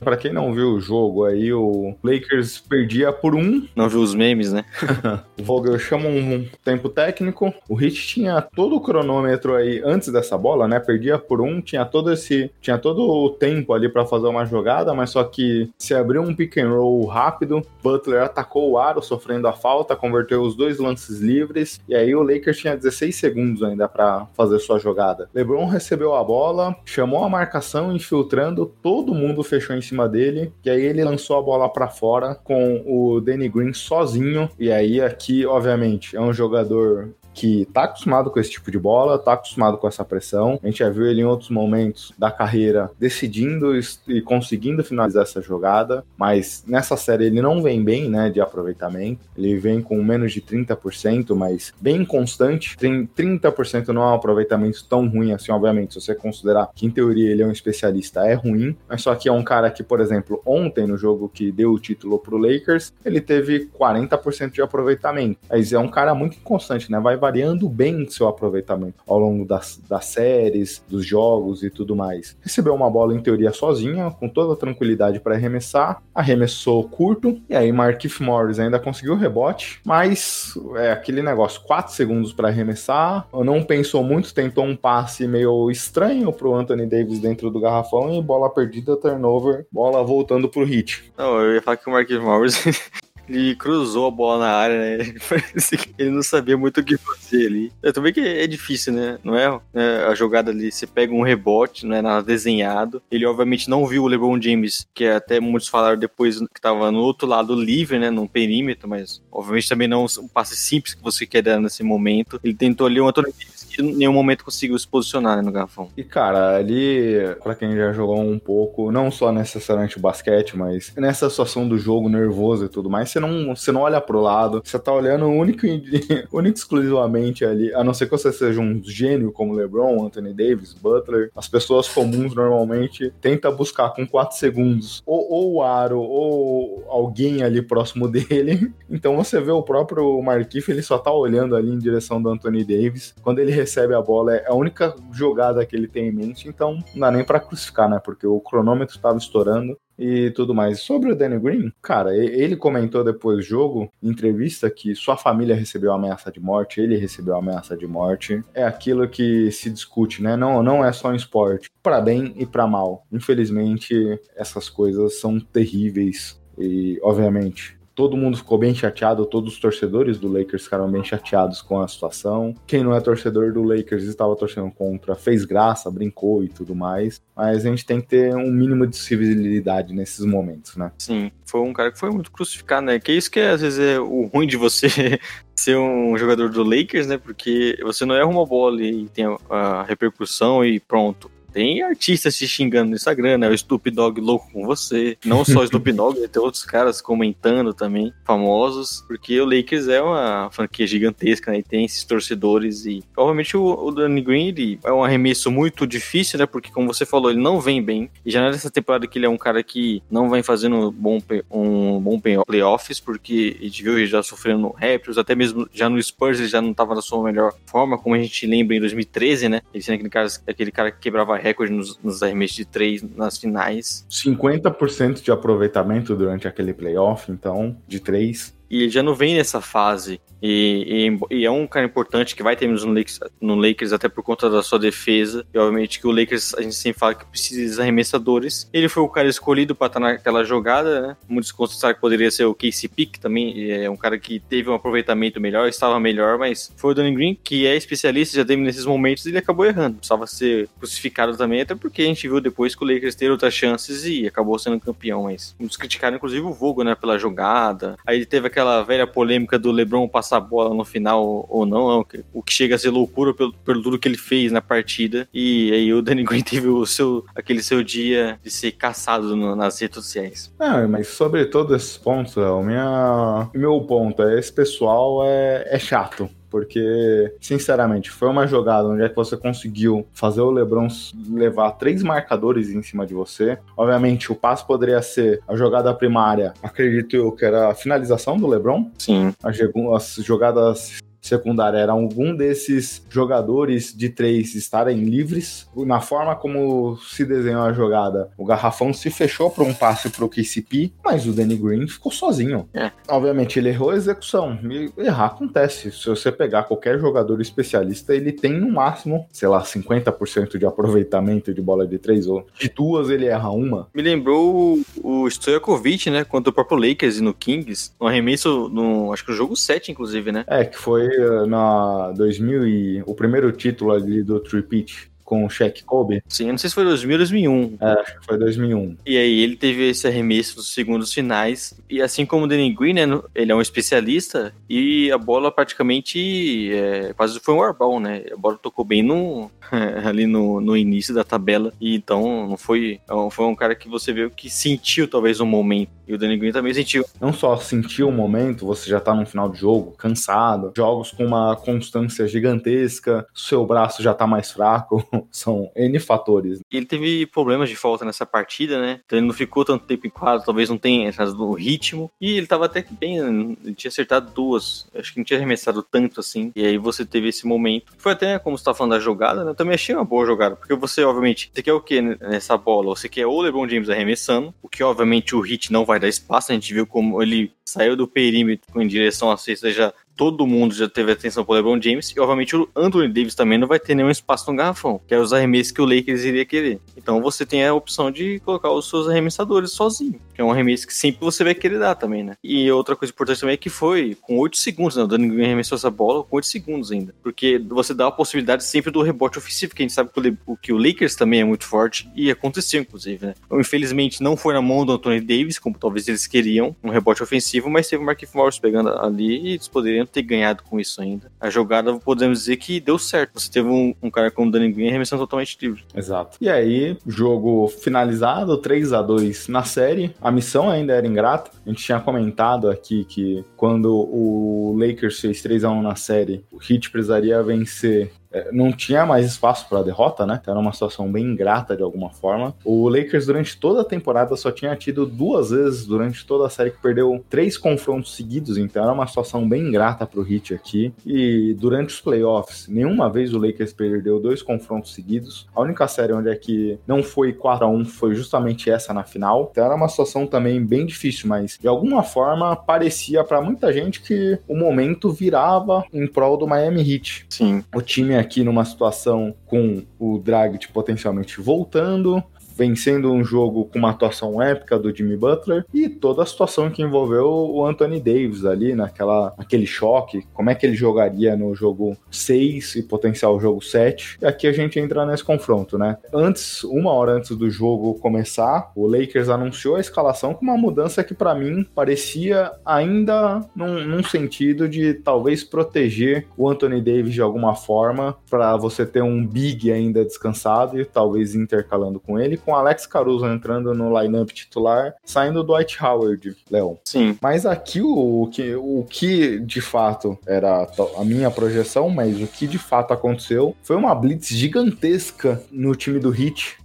[0.00, 3.64] Pra quem não viu o jogo aí, o Lakers perdia por um.
[3.76, 4.64] Não viu os memes, né?
[5.38, 7.52] O Vogel chama um tempo técnico.
[7.68, 10.80] O Heat tinha todo o cronômetro aí antes dessa bola, né?
[10.80, 14.92] Perdia por um, tinha todo esse, tinha todo o tempo ali pra fazer uma jogada,
[14.94, 19.46] mas só que se abriu um pick and roll rápido, Butler atacou o aro, sofrendo
[19.46, 23.86] a falta, converteu os dois lances livres e aí o Lakers tinha 16 segundos ainda
[23.86, 25.28] pra fazer sua jogada.
[25.34, 30.70] LeBron recebeu a bola, chamou a marcação, infiltrando, todo mundo fechou em cima dele, e
[30.70, 35.44] aí ele lançou a bola pra fora com o Danny Green sozinho, e aí aqui,
[35.44, 39.86] obviamente, é um jogador que tá acostumado com esse tipo de bola, tá acostumado com
[39.86, 40.58] essa pressão.
[40.62, 43.72] A gente já viu ele em outros momentos da carreira decidindo
[44.08, 49.20] e conseguindo finalizar essa jogada, mas nessa série ele não vem bem, né, de aproveitamento.
[49.36, 52.74] Ele vem com menos de 30%, mas bem constante.
[52.78, 56.90] Tem 30% não é um aproveitamento tão ruim assim, obviamente, se você considerar que em
[56.90, 60.00] teoria ele é um especialista, é ruim, mas só que é um cara que, por
[60.00, 65.38] exemplo, ontem no jogo que deu o título pro Lakers, ele teve 40% de aproveitamento.
[65.50, 66.98] Mas é um cara muito inconstante, né?
[66.98, 72.36] Vai variando bem seu aproveitamento ao longo das, das séries, dos jogos e tudo mais.
[72.40, 77.72] Recebeu uma bola em teoria sozinha, com toda tranquilidade para arremessar, arremessou curto, e aí
[77.72, 83.60] Markif Morris ainda conseguiu o rebote, mas é aquele negócio, 4 segundos para arremessar, não
[83.60, 88.48] pensou muito, tentou um passe meio estranho pro Anthony Davis dentro do garrafão e bola
[88.48, 91.12] perdida, turnover, bola voltando pro hit.
[91.18, 92.62] Não, eu ia falar que o Marquinhos Morris
[93.28, 95.14] ele cruzou a bola na área, né?
[95.28, 97.72] Parece que ele não sabia muito o que fazer ali.
[97.82, 99.18] Eu também que é difícil, né?
[99.22, 103.02] Não é, é a jogada ali, você pega um rebote, não é nada desenhado.
[103.10, 107.00] Ele obviamente não viu o LeBron James, que até muitos falaram depois que tava no
[107.00, 108.10] outro lado livre, né?
[108.10, 112.40] No perímetro, mas obviamente também não um passe simples que você quer dar nesse momento.
[112.42, 113.32] Ele tentou ali um Anthony
[113.76, 115.90] Que em nenhum momento conseguiu se posicionar né, no garrafão.
[115.94, 120.94] E cara, ali, pra quem já jogou um pouco, não só necessariamente o basquete, mas
[120.96, 124.62] nessa situação do jogo nervoso e tudo mais, você não, você não olha pro lado,
[124.64, 125.66] você tá olhando único
[126.32, 130.72] único exclusivamente ali, a não ser que você seja um gênio como LeBron, Anthony Davis,
[130.72, 136.84] Butler, as pessoas comuns normalmente tentam buscar com 4 segundos ou, ou o aro ou
[136.88, 138.72] alguém ali próximo dele.
[138.90, 142.64] Então você vê o próprio Markif, ele só tá olhando ali em direção do Anthony
[142.64, 143.14] Davis.
[143.22, 146.78] Quando ele recebe a bola, é a única jogada que ele tem em mente, então
[146.94, 148.00] não dá nem pra crucificar, né?
[148.02, 150.80] Porque o cronômetro tava estourando e tudo mais.
[150.80, 155.56] Sobre o Danny Green, cara, ele comentou depois do jogo, em entrevista, que sua família
[155.56, 158.42] recebeu ameaça de morte, ele recebeu ameaça de morte.
[158.54, 160.36] É aquilo que se discute, né?
[160.36, 163.04] Não, não é só em esporte, para bem e para mal.
[163.10, 170.18] Infelizmente, essas coisas são terríveis e, obviamente, todo mundo ficou bem chateado, todos os torcedores
[170.18, 172.54] do Lakers ficaram bem chateados com a situação.
[172.66, 177.22] Quem não é torcedor do Lakers estava torcendo contra, fez graça, brincou e tudo mais.
[177.34, 180.92] Mas a gente tem que ter um mínimo de civilidade nesses momentos, né?
[180.98, 183.00] Sim, foi um cara que foi muito crucificado, né?
[183.00, 184.88] Que isso que às vezes é o ruim de você
[185.56, 187.16] ser um jogador do Lakers, né?
[187.16, 191.30] Porque você não erra uma bola e tem a repercussão e pronto.
[191.56, 193.48] Tem artistas te xingando no Instagram, né?
[193.48, 195.16] O Snoop Dogg louco com você.
[195.24, 199.02] Não só o Snoop Dogg, tem outros caras comentando também, famosos.
[199.08, 201.60] Porque o Lakers é uma franquia gigantesca, né?
[201.60, 202.84] E tem esses torcedores.
[202.84, 206.44] E, obviamente, o, o Danny Green ele é um arremesso muito difícil, né?
[206.44, 208.10] Porque, como você falou, ele não vem bem.
[208.22, 211.18] E já nessa temporada que ele é um cara que não vem fazendo bom,
[211.50, 215.88] um bom playoffs, porque a gente viu ele já sofrendo no Raptors, até mesmo já
[215.88, 218.80] no Spurs ele já não estava na sua melhor forma, como a gente lembra em
[218.80, 219.62] 2013, né?
[219.72, 223.38] Ele sendo aquele cara, aquele cara que quebrava recorde nos, nos arremessos de três nas
[223.38, 224.06] finais.
[224.10, 228.55] 50% de aproveitamento durante aquele playoff, então, de três.
[228.70, 230.20] E ele já não vem nessa fase.
[230.42, 234.08] E, e, e, é um cara importante que vai ter no Lakers, no Lakers até
[234.08, 235.46] por conta da sua defesa.
[235.52, 238.68] E obviamente que o Lakers, a gente sempre fala que precisa de arremessadores.
[238.72, 241.16] Ele foi o cara escolhido para estar naquela jogada, né?
[241.28, 243.70] Muitos consideraram que poderia ser o Casey Pick também.
[243.70, 247.38] É um cara que teve um aproveitamento melhor, estava melhor, mas foi o Danny Green,
[247.42, 249.96] que é especialista, já teve nesses momentos, e ele acabou errando.
[249.96, 253.54] Precisava ser crucificado também, até porque a gente viu depois que o Lakers teve outras
[253.54, 255.24] chances e acabou sendo campeão.
[255.24, 256.94] Mas muitos criticaram, inclusive, o Vogo, né?
[256.94, 257.96] Pela jogada.
[258.06, 262.06] Aí ele teve aquela velha polêmica do LeBron passar a bola no final ou não,
[262.32, 265.28] o que chega a ser loucura pelo, pelo tudo que ele fez na partida.
[265.32, 269.54] E aí o Danny Green teve o seu, aquele seu dia de ser caçado no,
[269.54, 270.54] nas redes sociais.
[270.58, 276.30] Não, mas sobre todos esses pontos, o meu ponto é esse pessoal é, é chato.
[276.50, 280.88] Porque, sinceramente, foi uma jogada onde é que você conseguiu fazer o LeBron
[281.30, 283.58] levar três marcadores em cima de você.
[283.76, 288.46] Obviamente, o passo poderia ser a jogada primária, acredito eu, que era a finalização do
[288.46, 288.90] LeBron.
[288.98, 289.34] Sim.
[289.42, 295.68] As jogadas secundária era algum desses jogadores de três estarem livres.
[295.76, 300.24] Na forma como se desenhou a jogada, o garrafão se fechou para um passe para
[300.24, 302.68] o KCP, mas o Danny Green ficou sozinho.
[302.72, 302.90] É.
[303.08, 304.58] Obviamente, ele errou a execução.
[304.64, 305.90] E errar acontece.
[305.90, 311.52] Se você pegar qualquer jogador especialista, ele tem no máximo, sei lá, 50% de aproveitamento
[311.52, 313.88] de bola de três ou de duas ele erra uma.
[313.94, 319.12] Me lembrou o Stojakovic, né, contra o próprio Lakers e no Kings, no arremesso, no,
[319.12, 320.44] acho que no jogo 7, inclusive, né?
[320.46, 321.08] É, que foi
[321.46, 326.22] na 2000 e o primeiro título ali do Tripit com o Shaq Kobe.
[326.28, 327.76] Sim, eu não sei se foi 2000 ou 2001.
[327.80, 328.96] É, acho que foi 2001.
[329.04, 331.74] E aí ele teve esse arremesso nos segundos finais.
[331.90, 333.02] E assim como o Danny Green, né,
[333.34, 338.22] ele é um especialista e a bola praticamente é, quase foi um airball, né?
[338.32, 339.50] A bola tocou bem no,
[340.06, 341.72] ali no, no início da tabela.
[341.80, 343.00] E então não foi,
[343.32, 346.52] foi um cara que você viu que sentiu talvez um momento E o Danny Green
[346.52, 347.04] também sentiu.
[347.20, 351.24] Não só sentir o momento, você já tá no final de jogo, cansado, jogos com
[351.26, 356.60] uma constância gigantesca, seu braço já tá mais fraco, são N fatores.
[356.70, 359.00] Ele teve problemas de falta nessa partida, né?
[359.04, 362.10] Então ele não ficou tanto tempo em quadro, talvez não tenha entrado no ritmo.
[362.20, 363.56] E ele tava até que bem, né?
[363.64, 364.88] ele tinha acertado duas.
[364.94, 366.52] Acho que não tinha arremessado tanto assim.
[366.54, 367.92] E aí você teve esse momento.
[367.98, 369.50] Foi até, como você tá falando da jogada, né?
[369.50, 370.56] Eu também achei uma boa jogada.
[370.56, 372.94] Porque você, obviamente, você quer o que nessa bola?
[372.94, 376.52] Você quer o LeBron James arremessando, o que obviamente o Hit não vai dar espaço.
[376.52, 380.74] A gente viu como ele saiu do perímetro em direção à cesta já todo mundo
[380.74, 383.94] já teve atenção pro LeBron James e obviamente o Anthony Davis também não vai ter
[383.94, 386.80] nenhum espaço no garrafão, que é os arremessos que o Lakers iria querer.
[386.96, 390.86] Então você tem a opção de colocar os seus arremessadores sozinho, que é um arremesso
[390.86, 392.36] que sempre você vai querer dar também, né?
[392.42, 395.02] E outra coisa importante também é que foi com 8 segundos, né?
[395.02, 398.64] O Danny Green arremessou essa bola com 8 segundos ainda, porque você dá a possibilidade
[398.64, 401.44] sempre do rebote ofensivo, que a gente sabe que o, que o Lakers também é
[401.44, 403.34] muito forte e aconteceu inclusive, né?
[403.44, 407.22] Então, infelizmente não foi na mão do Anthony Davis, como talvez eles queriam, um rebote
[407.22, 411.00] ofensivo, mas teve o Marquinhos Morris pegando ali e eles poderiam ter ganhado com isso
[411.00, 411.30] ainda.
[411.40, 413.40] A jogada, podemos dizer que deu certo.
[413.40, 415.84] Você teve um, um cara como o Danny Green arremessando totalmente livre.
[415.94, 416.36] Exato.
[416.40, 420.14] E aí, jogo finalizado, 3 a 2 na série.
[420.20, 421.50] A missão ainda era ingrata.
[421.64, 426.44] A gente tinha comentado aqui que quando o Lakers fez 3 a 1 na série,
[426.52, 428.12] o Heat precisaria vencer
[428.52, 430.38] não tinha mais espaço para derrota, né?
[430.40, 432.54] Então era uma situação bem ingrata de alguma forma.
[432.64, 436.70] O Lakers durante toda a temporada só tinha tido duas vezes durante toda a série
[436.70, 440.92] que perdeu três confrontos seguidos, então era uma situação bem ingrata para o Heat aqui.
[441.04, 445.46] E durante os playoffs, nenhuma vez o Lakers perdeu dois confrontos seguidos.
[445.54, 449.04] A única série onde é que não foi 4 a 1 foi justamente essa na
[449.04, 449.48] final.
[449.50, 454.00] Então era uma situação também bem difícil, mas de alguma forma parecia para muita gente
[454.00, 457.64] que o momento virava em prol do Miami Heat Sim.
[457.74, 462.22] o time aqui numa situação com o Dragic potencialmente voltando,
[462.56, 466.82] vencendo um jogo com uma atuação épica do Jimmy Butler e toda a situação que
[466.82, 471.96] envolveu o Anthony Davis ali naquela aquele choque, como é que ele jogaria no jogo
[472.10, 474.18] 6 e potencial jogo 7.
[474.22, 475.98] E aqui a gente entra nesse confronto, né?
[476.12, 481.04] Antes, uma hora antes do jogo começar, o Lakers anunciou a escalação com uma mudança
[481.04, 487.20] que para mim parecia ainda num, num sentido de talvez proteger o Anthony Davis de
[487.20, 492.54] alguma forma para você ter um big ainda descansado e talvez intercalando com ele, com
[492.54, 496.78] Alex Caruso entrando no lineup titular, saindo do Dwight Howard, Léo.
[496.84, 497.18] Sim.
[497.20, 502.26] Mas aqui o, o que, o que de fato era a minha projeção, mas o
[502.28, 506.56] que de fato aconteceu foi uma blitz gigantesca no time do Heat.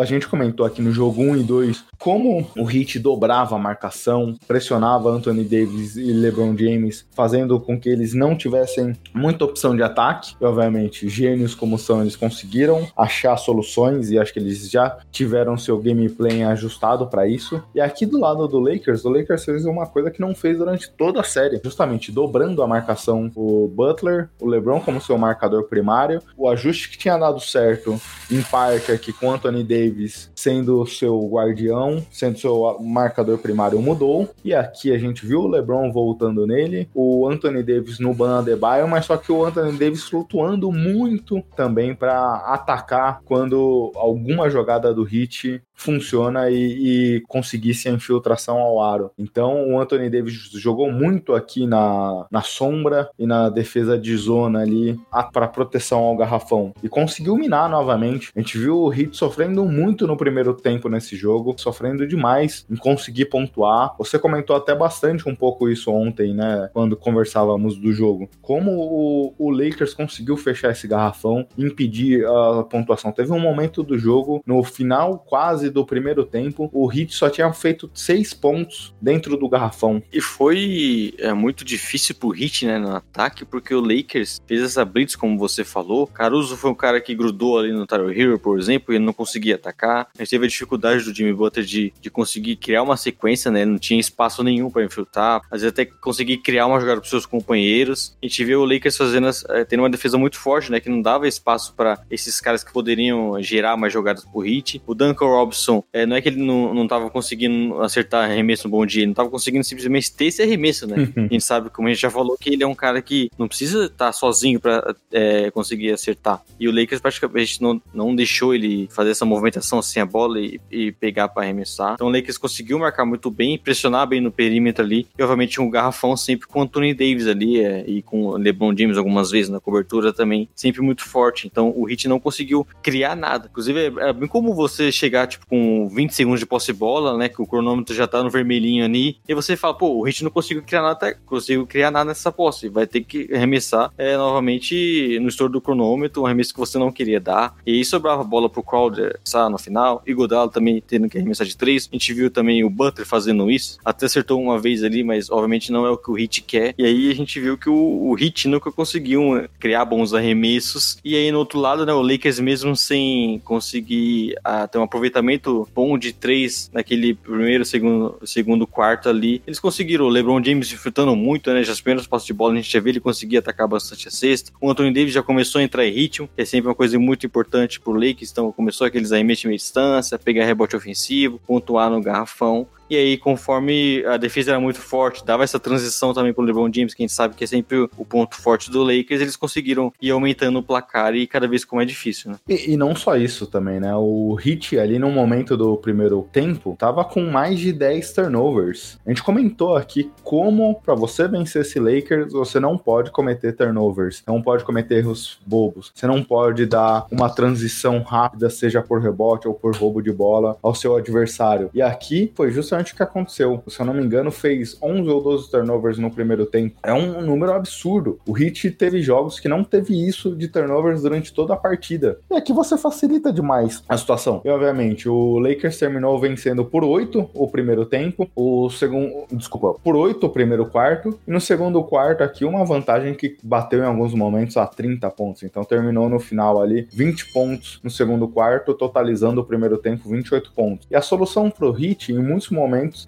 [0.00, 4.36] A gente comentou aqui no jogo 1 e 2 como o Heat dobrava a marcação,
[4.46, 9.82] pressionava Anthony Davis e LeBron James, fazendo com que eles não tivessem muita opção de
[9.82, 10.34] ataque.
[10.40, 15.56] E, obviamente, gênios como são, eles conseguiram achar soluções e acho que eles já tiveram
[15.56, 17.62] seu gameplay ajustado para isso.
[17.74, 20.90] E aqui do lado do Lakers, o Lakers fez uma coisa que não fez durante
[20.90, 26.20] toda a série, justamente dobrando a marcação o Butler, o LeBron como seu marcador primário,
[26.36, 27.98] o ajuste que tinha dado certo
[28.30, 34.54] em parte aqui com Anthony Davis sendo seu guardião, sendo seu marcador primário mudou, e
[34.54, 39.04] aqui a gente viu o LeBron voltando nele, o Anthony Davis no Ban Adebayo, mas
[39.04, 45.62] só que o Anthony Davis flutuando muito também para atacar quando alguma jogada do Hit
[45.74, 49.10] funciona e, e conseguisse a infiltração ao aro.
[49.18, 54.60] Então o Anthony Davis jogou muito aqui na, na sombra e na defesa de zona
[54.60, 54.98] ali
[55.32, 58.30] para proteção ao garrafão e conseguiu minar novamente.
[58.34, 62.76] A gente viu o Heat sofrendo muito no primeiro tempo nesse jogo, sofrendo demais em
[62.76, 63.94] conseguir pontuar.
[63.98, 68.28] Você comentou até bastante um pouco isso ontem, né, quando conversávamos do jogo.
[68.40, 73.12] Como o, o Lakers conseguiu fechar esse garrafão, impedir a pontuação.
[73.12, 77.52] Teve um momento do jogo no final quase do primeiro tempo, o Heat só tinha
[77.52, 80.02] feito seis pontos dentro do garrafão.
[80.12, 84.84] E foi é, muito difícil pro Hit, né, no ataque, porque o Lakers fez essa
[84.84, 86.06] blitz, como você falou.
[86.06, 89.56] Caruso foi um cara que grudou ali no Tyler Hero, por exemplo, e não conseguia
[89.56, 90.08] atacar.
[90.14, 93.64] A gente teve a dificuldade do Jimmy Butler de, de conseguir criar uma sequência, né,
[93.64, 97.26] não tinha espaço nenhum para infiltrar, às vezes até conseguir criar uma jogada pros seus
[97.26, 98.16] companheiros.
[98.22, 101.00] A gente vê o Lakers fazendo, é, tendo uma defesa muito forte, né, que não
[101.00, 104.82] dava espaço para esses caras que poderiam gerar mais jogadas pro Hit.
[104.86, 105.53] O Duncan Robinson,
[105.92, 109.08] é, não é que ele não, não tava conseguindo acertar arremesso no bom dia, ele
[109.08, 111.12] não tava conseguindo simplesmente ter esse arremesso, né?
[111.16, 113.48] a gente sabe, como a gente já falou, que ele é um cara que não
[113.48, 116.42] precisa estar sozinho pra é, conseguir acertar.
[116.58, 120.60] E o Lakers praticamente não, não deixou ele fazer essa movimentação sem a bola e,
[120.70, 121.94] e pegar pra arremessar.
[121.94, 125.06] Então o Lakers conseguiu marcar muito bem, pressionar bem no perímetro ali.
[125.18, 128.74] E obviamente um garrafão sempre com o Anthony Davis ali é, e com o LeBron
[128.76, 131.46] James algumas vezes na cobertura também, sempre muito forte.
[131.46, 133.48] Então o Heat não conseguiu criar nada.
[133.50, 137.16] Inclusive é, é bem como você chegar, tipo, com 20 segundos de posse de bola,
[137.16, 137.28] né?
[137.28, 139.18] Que o cronômetro já tá no vermelhinho ali.
[139.28, 142.68] E você fala, pô, o Hit não conseguiu criar nada, conseguiu criar nada nessa posse.
[142.68, 146.92] Vai ter que arremessar é, novamente no estouro do cronômetro, um arremesso que você não
[146.92, 147.54] queria dar.
[147.66, 150.02] E aí sobrava a bola pro Crowder sabe, no final.
[150.06, 151.88] E Godalo também tendo que arremessar de três.
[151.90, 153.78] A gente viu também o Butler fazendo isso.
[153.84, 156.74] Até acertou uma vez ali, mas obviamente não é o que o Hit quer.
[156.78, 160.98] E aí a gente viu que o, o Hit nunca conseguiu eh, criar bons arremessos.
[161.04, 165.33] E aí no outro lado, né, o Lakers mesmo sem conseguir ah, ter um aproveitamento
[165.74, 170.06] bom de três naquele primeiro, segundo, segundo quarto ali, eles conseguiram.
[170.06, 171.62] O LeBron James enfrentando muito, né?
[171.62, 174.10] Já as primeiras passos de bola a gente já viu ele conseguir atacar bastante a
[174.10, 174.52] cesta.
[174.60, 177.26] O Anthony Davis já começou a entrar em ritmo, que é sempre uma coisa muito
[177.26, 178.30] importante pro Lakers.
[178.30, 182.66] Então começou aqueles arremessos de meia distância, pegar rebote ofensivo, pontuar no garrafão.
[182.88, 186.94] E aí, conforme a defesa era muito forte, dava essa transição também pro LeBron James,
[186.94, 190.10] que a gente sabe que é sempre o ponto forte do Lakers, eles conseguiram ir
[190.10, 192.38] aumentando o placar e cada vez ficou mais difícil, né?
[192.48, 193.94] E, e não só isso também, né?
[193.96, 198.98] O Hit ali no momento do primeiro tempo tava com mais de 10 turnovers.
[199.06, 204.22] A gente comentou aqui como para você vencer esse Lakers, você não pode cometer turnovers,
[204.26, 205.90] não pode cometer erros bobos.
[205.94, 210.56] Você não pode dar uma transição rápida, seja por rebote ou por roubo de bola
[210.62, 211.70] ao seu adversário.
[211.72, 213.62] E aqui foi justamente o que aconteceu.
[213.68, 216.76] Se eu não me engano, fez 11 ou 12 turnovers no primeiro tempo.
[216.82, 218.18] É um número absurdo.
[218.26, 222.18] O Heat teve jogos que não teve isso de turnovers durante toda a partida.
[222.30, 224.40] E aqui você facilita demais a situação.
[224.44, 229.96] E obviamente, o Lakers terminou vencendo por 8 o primeiro tempo, o segundo, desculpa, por
[229.96, 234.14] 8 o primeiro quarto, e no segundo quarto aqui uma vantagem que bateu em alguns
[234.14, 235.42] momentos a 30 pontos.
[235.42, 240.52] Então terminou no final ali 20 pontos no segundo quarto, totalizando o primeiro tempo 28
[240.52, 240.86] pontos.
[240.90, 242.63] E a solução pro Heat em muitos momentos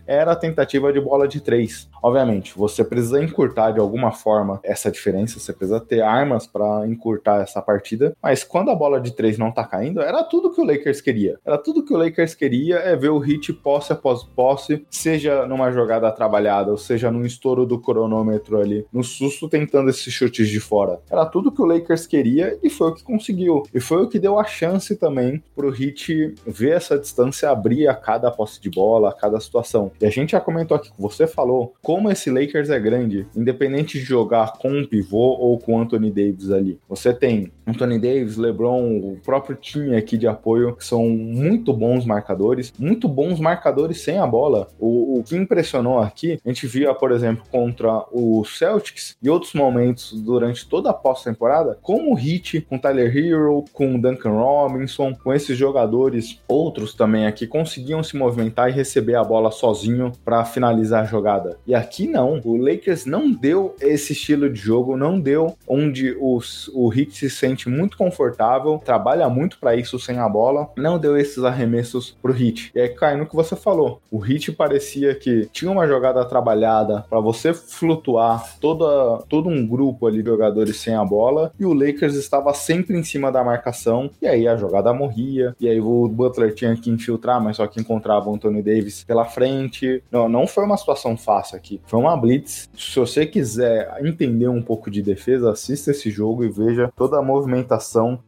[0.06, 1.88] era a tentativa de bola de três.
[2.02, 7.42] Obviamente, você precisa encurtar de alguma forma essa diferença, você precisa ter armas para encurtar
[7.42, 10.64] essa partida, mas quando a bola de três não tá caindo, era tudo que o
[10.64, 11.38] Lakers queria.
[11.44, 15.70] Era tudo que o Lakers queria é ver o hit posse após posse, seja numa
[15.70, 20.60] jogada trabalhada, ou seja num estouro do cronômetro ali, no susto tentando esses chutes de
[20.60, 21.00] fora.
[21.10, 23.62] Era tudo que o Lakers queria e foi o que conseguiu.
[23.74, 27.94] E foi o que deu a chance também pro Hit ver essa distância abrir a
[27.94, 29.90] cada posse de bola, a cada situação.
[30.00, 34.04] E a gente já comentou aqui, você falou, como esse Lakers é grande, independente de
[34.04, 36.78] jogar com um pivô ou com Anthony Davis ali.
[36.88, 42.72] Você tem Anthony Davis, LeBron, o próprio time aqui de apoio, são muito bons marcadores,
[42.78, 44.68] muito bons marcadores sem a bola.
[44.78, 49.52] O, o que impressionou aqui, a gente via, por exemplo, contra o Celtics e outros
[49.54, 55.32] momentos durante toda a pós-temporada, como o Heat, com Tyler Hero, com Duncan Robinson, com
[55.32, 61.02] esses jogadores, outros também aqui, conseguiam se movimentar e receber a bola sozinho para finalizar
[61.02, 61.58] a jogada.
[61.66, 66.68] E aqui não, o Lakers não deu esse estilo de jogo, não deu onde os,
[66.74, 71.16] o Heat se sente muito confortável, trabalha muito para isso sem a bola, não deu
[71.16, 72.70] esses arremessos pro Heat.
[72.74, 74.00] E aí cai no que você falou.
[74.10, 80.06] O Heat parecia que tinha uma jogada trabalhada para você flutuar toda, todo um grupo
[80.06, 84.10] ali de jogadores sem a bola e o Lakers estava sempre em cima da marcação
[84.20, 87.80] e aí a jogada morria e aí o Butler tinha que infiltrar, mas só que
[87.80, 90.02] encontrava o Anthony Davis pela frente.
[90.10, 91.80] Não, não foi uma situação fácil aqui.
[91.86, 92.68] Foi uma blitz.
[92.76, 97.22] Se você quiser entender um pouco de defesa, assista esse jogo e veja toda a
[97.22, 97.45] movimentação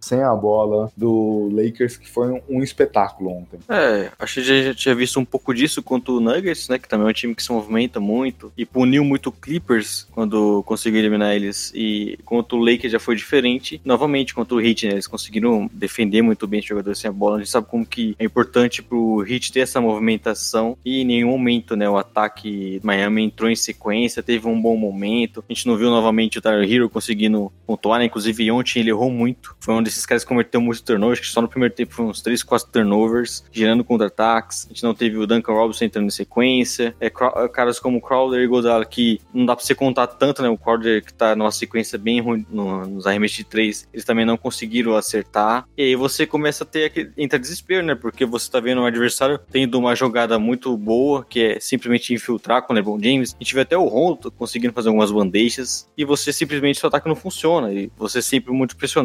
[0.00, 3.58] sem a bola do Lakers, que foi um, espetáculo ontem.
[3.68, 6.78] É, acho que já, já tinha visto um pouco disso contra o Nuggets, né?
[6.78, 10.62] Que também é um time que se movimenta muito e puniu muito o Clippers quando
[10.64, 11.72] conseguiu eliminar eles.
[11.74, 13.80] E contra o Lakers já foi diferente.
[13.84, 14.92] Novamente, contra o Heat, né?
[14.92, 17.36] Eles conseguiram defender muito bem os jogadores sem a bola.
[17.36, 21.30] A gente sabe como que é importante pro Heat ter essa movimentação e em nenhum
[21.30, 21.88] momento, né?
[21.88, 25.44] O ataque Miami entrou em sequência, teve um bom momento.
[25.48, 28.06] A gente não viu novamente o Tyler Hero conseguindo pontuar, né?
[28.06, 29.56] Inclusive ontem ele errou muito.
[29.60, 32.22] Foi um desses caras que cometeu muitos turnovers, que só no primeiro tempo foi uns
[32.22, 34.66] 3, 4 turnovers, gerando contra-ataques.
[34.66, 36.94] A gente não teve o Duncan Robinson entrando em sequência.
[37.00, 40.48] É, caras como Crowder e Godal que não dá pra você contar tanto, né?
[40.48, 44.24] O Crowder que tá numa sequência bem ruim no, nos arremessos de 3, eles também
[44.24, 45.66] não conseguiram acertar.
[45.76, 47.94] E aí você começa a ter aquele, entra desespero, né?
[47.94, 52.62] Porque você tá vendo um adversário tendo uma jogada muito boa, que é simplesmente infiltrar
[52.62, 53.34] com o LeBron James.
[53.34, 57.08] A gente vê até o Rondo conseguindo fazer algumas bandejas e você simplesmente seu ataque
[57.08, 58.97] não funciona e você sempre muito pressionado,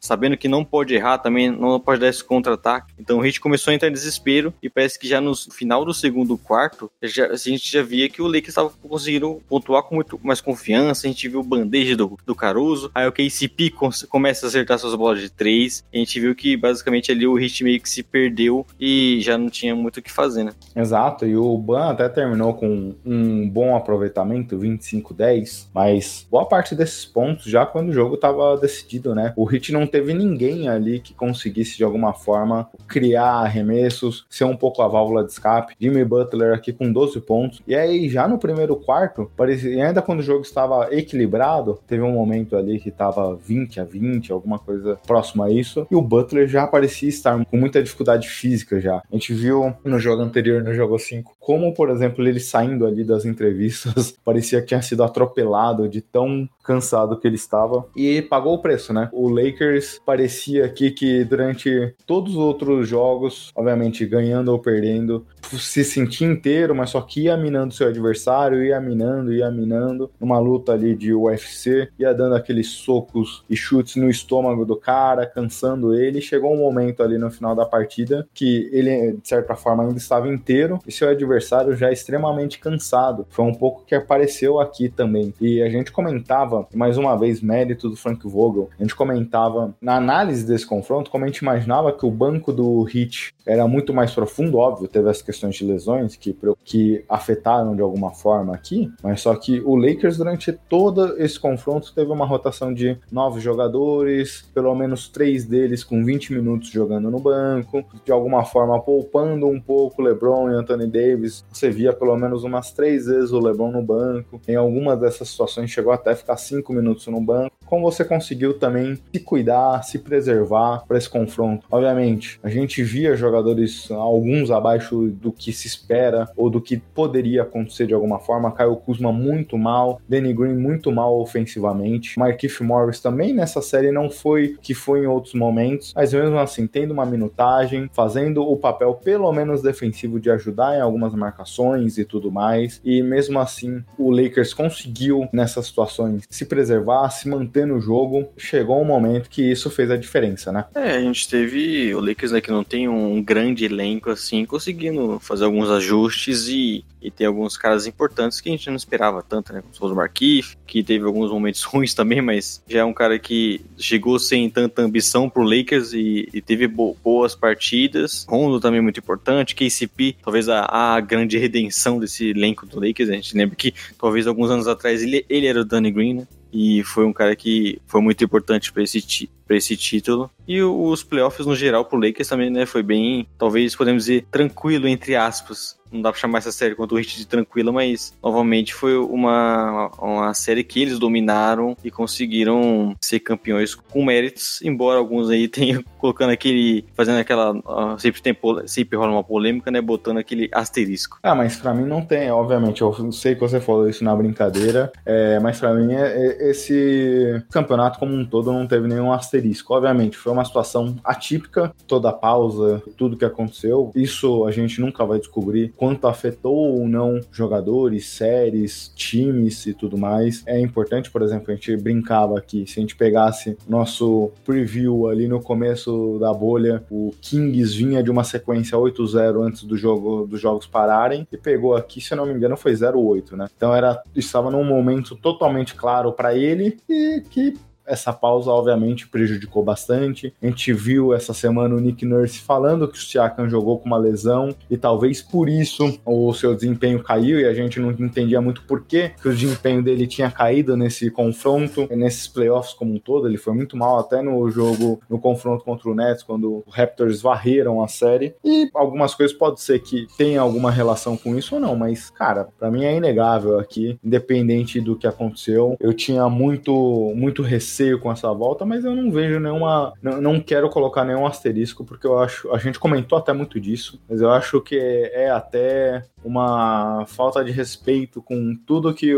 [0.00, 2.94] sabendo que não pode errar também, não pode dar esse contra-ataque.
[2.98, 5.94] Então o Heat começou a entrar em desespero e parece que já no final do
[5.94, 10.18] segundo quarto, já, a gente já via que o Lakers estava conseguindo pontuar com muito
[10.22, 13.72] mais confiança, a gente viu o bandeja do, do Caruso, aí o KCP
[14.08, 17.64] começa a acertar suas bolas de três, a gente viu que basicamente ali o Heat
[17.64, 20.52] meio que se perdeu e já não tinha muito o que fazer, né?
[20.74, 27.04] Exato, e o Ban até terminou com um bom aproveitamento, 25-10, mas boa parte desses
[27.04, 29.27] pontos já quando o jogo estava decidido, né?
[29.28, 29.32] Né?
[29.36, 34.56] O Heat não teve ninguém ali que conseguisse de alguma forma criar arremessos, ser um
[34.56, 35.74] pouco a válvula de escape.
[35.78, 37.62] Jimmy Butler aqui com 12 pontos.
[37.66, 42.12] E aí, já no primeiro quarto, parecia, ainda quando o jogo estava equilibrado, teve um
[42.12, 46.48] momento ali que estava 20 a 20, alguma coisa próxima a isso, e o Butler
[46.48, 48.96] já parecia estar com muita dificuldade física já.
[48.96, 53.04] A gente viu no jogo anterior, no jogo 5, como, por exemplo, ele saindo ali
[53.04, 58.54] das entrevistas, parecia que tinha sido atropelado de tão cansado que ele estava e pagou
[58.54, 59.07] o preço, né?
[59.12, 65.84] O Lakers parecia aqui que durante todos os outros jogos, obviamente ganhando ou perdendo, se
[65.84, 70.72] sentia inteiro, mas só que ia minando seu adversário, ia minando, ia minando, numa luta
[70.72, 76.20] ali de UFC, ia dando aqueles socos e chutes no estômago do cara, cansando ele.
[76.20, 80.28] Chegou um momento ali no final da partida que ele, de certa forma, ainda estava
[80.28, 83.26] inteiro e seu adversário já extremamente cansado.
[83.30, 85.32] Foi um pouco que apareceu aqui também.
[85.40, 89.96] E a gente comentava, mais uma vez, mérito do Frank Vogel, a gente comentava na
[89.96, 94.12] análise desse confronto, como a gente imaginava que o banco do Heat era muito mais
[94.12, 99.20] profundo, óbvio, teve as questões de lesões que, que afetaram de alguma forma aqui, mas
[99.20, 104.74] só que o Lakers, durante todo esse confronto, teve uma rotação de nove jogadores, pelo
[104.74, 110.02] menos três deles com 20 minutos jogando no banco, de alguma forma poupando um pouco
[110.02, 111.44] LeBron e Anthony Davis.
[111.52, 114.40] Você via pelo menos umas três vezes o LeBron no banco.
[114.48, 117.56] Em algumas dessas situações chegou até ficar cinco minutos no banco.
[117.66, 121.66] Como você conseguiu também se cuidar, se preservar para esse confronto?
[121.70, 127.42] Obviamente, a gente via jogadores alguns abaixo do que se espera ou do que poderia
[127.42, 128.52] acontecer de alguma forma.
[128.52, 134.10] Caio Kuzma muito mal, Danny Green muito mal ofensivamente, Markif Morris também nessa série não
[134.10, 138.56] foi o que foi em outros momentos, mas mesmo assim tendo uma minutagem, fazendo o
[138.56, 142.80] papel pelo menos defensivo de ajudar em algumas marcações e tudo mais.
[142.84, 148.28] E mesmo assim, o Lakers conseguiu nessas situações se preservar, se manter no jogo.
[148.36, 150.64] Chegou um momento que isso fez a diferença, né?
[150.74, 155.18] É, a gente teve o Lakers né, que não tem um grande elenco assim, conseguindo
[155.20, 159.52] fazer alguns ajustes e, e tem alguns caras importantes que a gente não esperava tanto,
[159.52, 159.62] né?
[159.78, 163.60] Como o Marquif, que teve alguns momentos ruins também, mas já é um cara que
[163.76, 168.26] chegou sem tanta ambição pro Lakers e, e teve bo boas partidas.
[168.28, 173.10] Rondo também muito importante, KCP, talvez a, a, grande redenção desse elenco do Lakers.
[173.10, 176.26] A gente lembra que talvez alguns anos atrás ele, ele era o Danny Green, né?
[176.52, 180.30] E foi um cara que foi muito importante para esse, pra esse título.
[180.46, 182.66] E os playoffs no geral pro Lakers também, né?
[182.66, 186.94] Foi bem, talvez podemos dizer, tranquilo, entre aspas não dá pra chamar essa série quanto
[186.94, 192.94] o Hit de tranquila, mas novamente foi uma, uma série que eles dominaram e conseguiram
[193.00, 197.54] ser campeões com méritos, embora alguns aí tenham colocando aquele, fazendo aquela,
[197.98, 198.36] sempre tem
[198.66, 201.18] sempre rola uma polêmica, né, botando aquele asterisco.
[201.22, 204.92] Ah, mas pra mim não tem, obviamente, eu sei que você falou isso na brincadeira,
[205.04, 209.37] é, mas pra mim é, é, esse campeonato como um todo não teve nenhum asterisco,
[209.72, 215.04] obviamente, foi uma situação atípica, toda a pausa, tudo que aconteceu, isso a gente nunca
[215.04, 220.42] vai descobrir quanto afetou ou não jogadores, séries, times e tudo mais.
[220.46, 225.28] É importante, por exemplo, a gente brincava aqui, se a gente pegasse nosso preview ali
[225.28, 230.40] no começo da bolha, o Kings vinha de uma sequência 8-0 antes do jogo dos
[230.40, 233.46] jogos pararem e pegou aqui, se não me engano, foi 0-8, né?
[233.56, 237.54] Então era estava num momento totalmente claro para ele e que
[237.88, 240.32] essa pausa, obviamente, prejudicou bastante.
[240.42, 243.96] A gente viu essa semana o Nick Nurse falando que o Siakam jogou com uma
[243.96, 248.62] lesão e talvez por isso o seu desempenho caiu e a gente não entendia muito
[248.62, 253.26] por que o desempenho dele tinha caído nesse confronto, nesses playoffs como um todo.
[253.26, 257.22] Ele foi muito mal até no jogo, no confronto contra o Nets, quando o Raptors
[257.22, 258.34] varreram a série.
[258.44, 262.48] E algumas coisas pode ser que tenha alguma relação com isso ou não, mas, cara,
[262.58, 265.76] para mim é inegável aqui, independente do que aconteceu.
[265.80, 269.92] Eu tinha muito, muito receio receio com essa volta, mas eu não vejo nenhuma.
[270.02, 272.50] Não, não quero colocar nenhum asterisco, porque eu acho.
[272.52, 277.50] A gente comentou até muito disso, mas eu acho que é até uma falta de
[277.50, 279.14] respeito com tudo que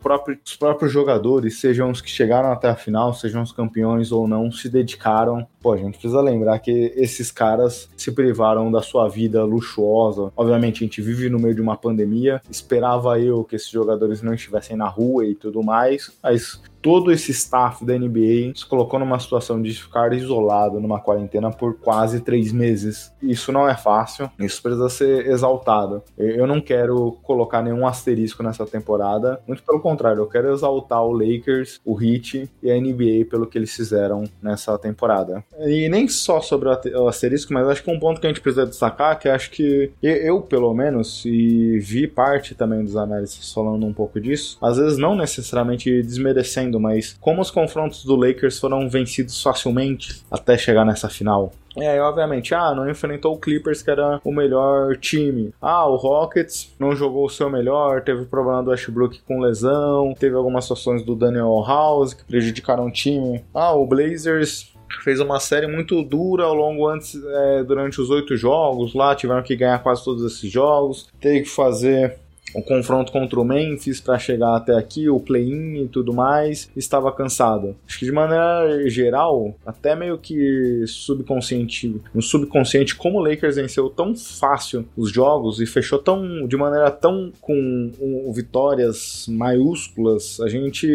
[0.00, 4.26] próprio, os próprios jogadores, sejam os que chegaram até a final, sejam os campeões ou
[4.26, 5.46] não, se dedicaram.
[5.60, 10.32] Pô, a gente precisa lembrar que esses caras se privaram da sua vida luxuosa.
[10.36, 12.40] Obviamente, a gente vive no meio de uma pandemia.
[12.50, 17.32] Esperava eu que esses jogadores não estivessem na rua e tudo mais, mas todo esse
[17.32, 22.52] staff da NBA se colocou numa situação de ficar isolado numa quarentena por quase três
[22.52, 23.10] meses.
[23.22, 26.02] Isso não é fácil, isso precisa ser exaltado.
[26.18, 29.40] Eu eu não quero colocar nenhum asterisco nessa temporada.
[29.46, 33.58] Muito pelo contrário, eu quero exaltar o Lakers, o Heat e a NBA pelo que
[33.58, 35.44] eles fizeram nessa temporada.
[35.58, 38.66] E nem só sobre o asterisco, mas acho que um ponto que a gente precisa
[38.66, 43.92] destacar, que acho que eu, pelo menos, e vi parte também dos análises falando um
[43.92, 49.42] pouco disso, às vezes não necessariamente desmerecendo, mas como os confrontos do Lakers foram vencidos
[49.42, 51.52] facilmente até chegar nessa final.
[51.76, 55.52] E aí, obviamente, ah, não enfrentou o Clippers, que era o melhor time.
[55.60, 60.36] Ah, o Rockets não jogou o seu melhor, teve problema do Westbrook com lesão, teve
[60.36, 63.44] algumas situações do Daniel House que prejudicaram o time.
[63.52, 64.72] Ah, o Blazers
[65.02, 69.42] fez uma série muito dura ao longo antes é, durante os oito jogos lá tiveram
[69.42, 72.18] que ganhar quase todos esses jogos teve que fazer
[72.54, 77.12] o confronto contra o Memphis para chegar até aqui, o play-in e tudo mais, estava
[77.12, 77.76] cansado.
[77.86, 83.88] Acho que de maneira geral, até meio que subconsciente, no subconsciente, como o Lakers venceu
[83.88, 90.48] tão fácil os jogos e fechou tão de maneira tão com um, vitórias maiúsculas, a
[90.48, 90.88] gente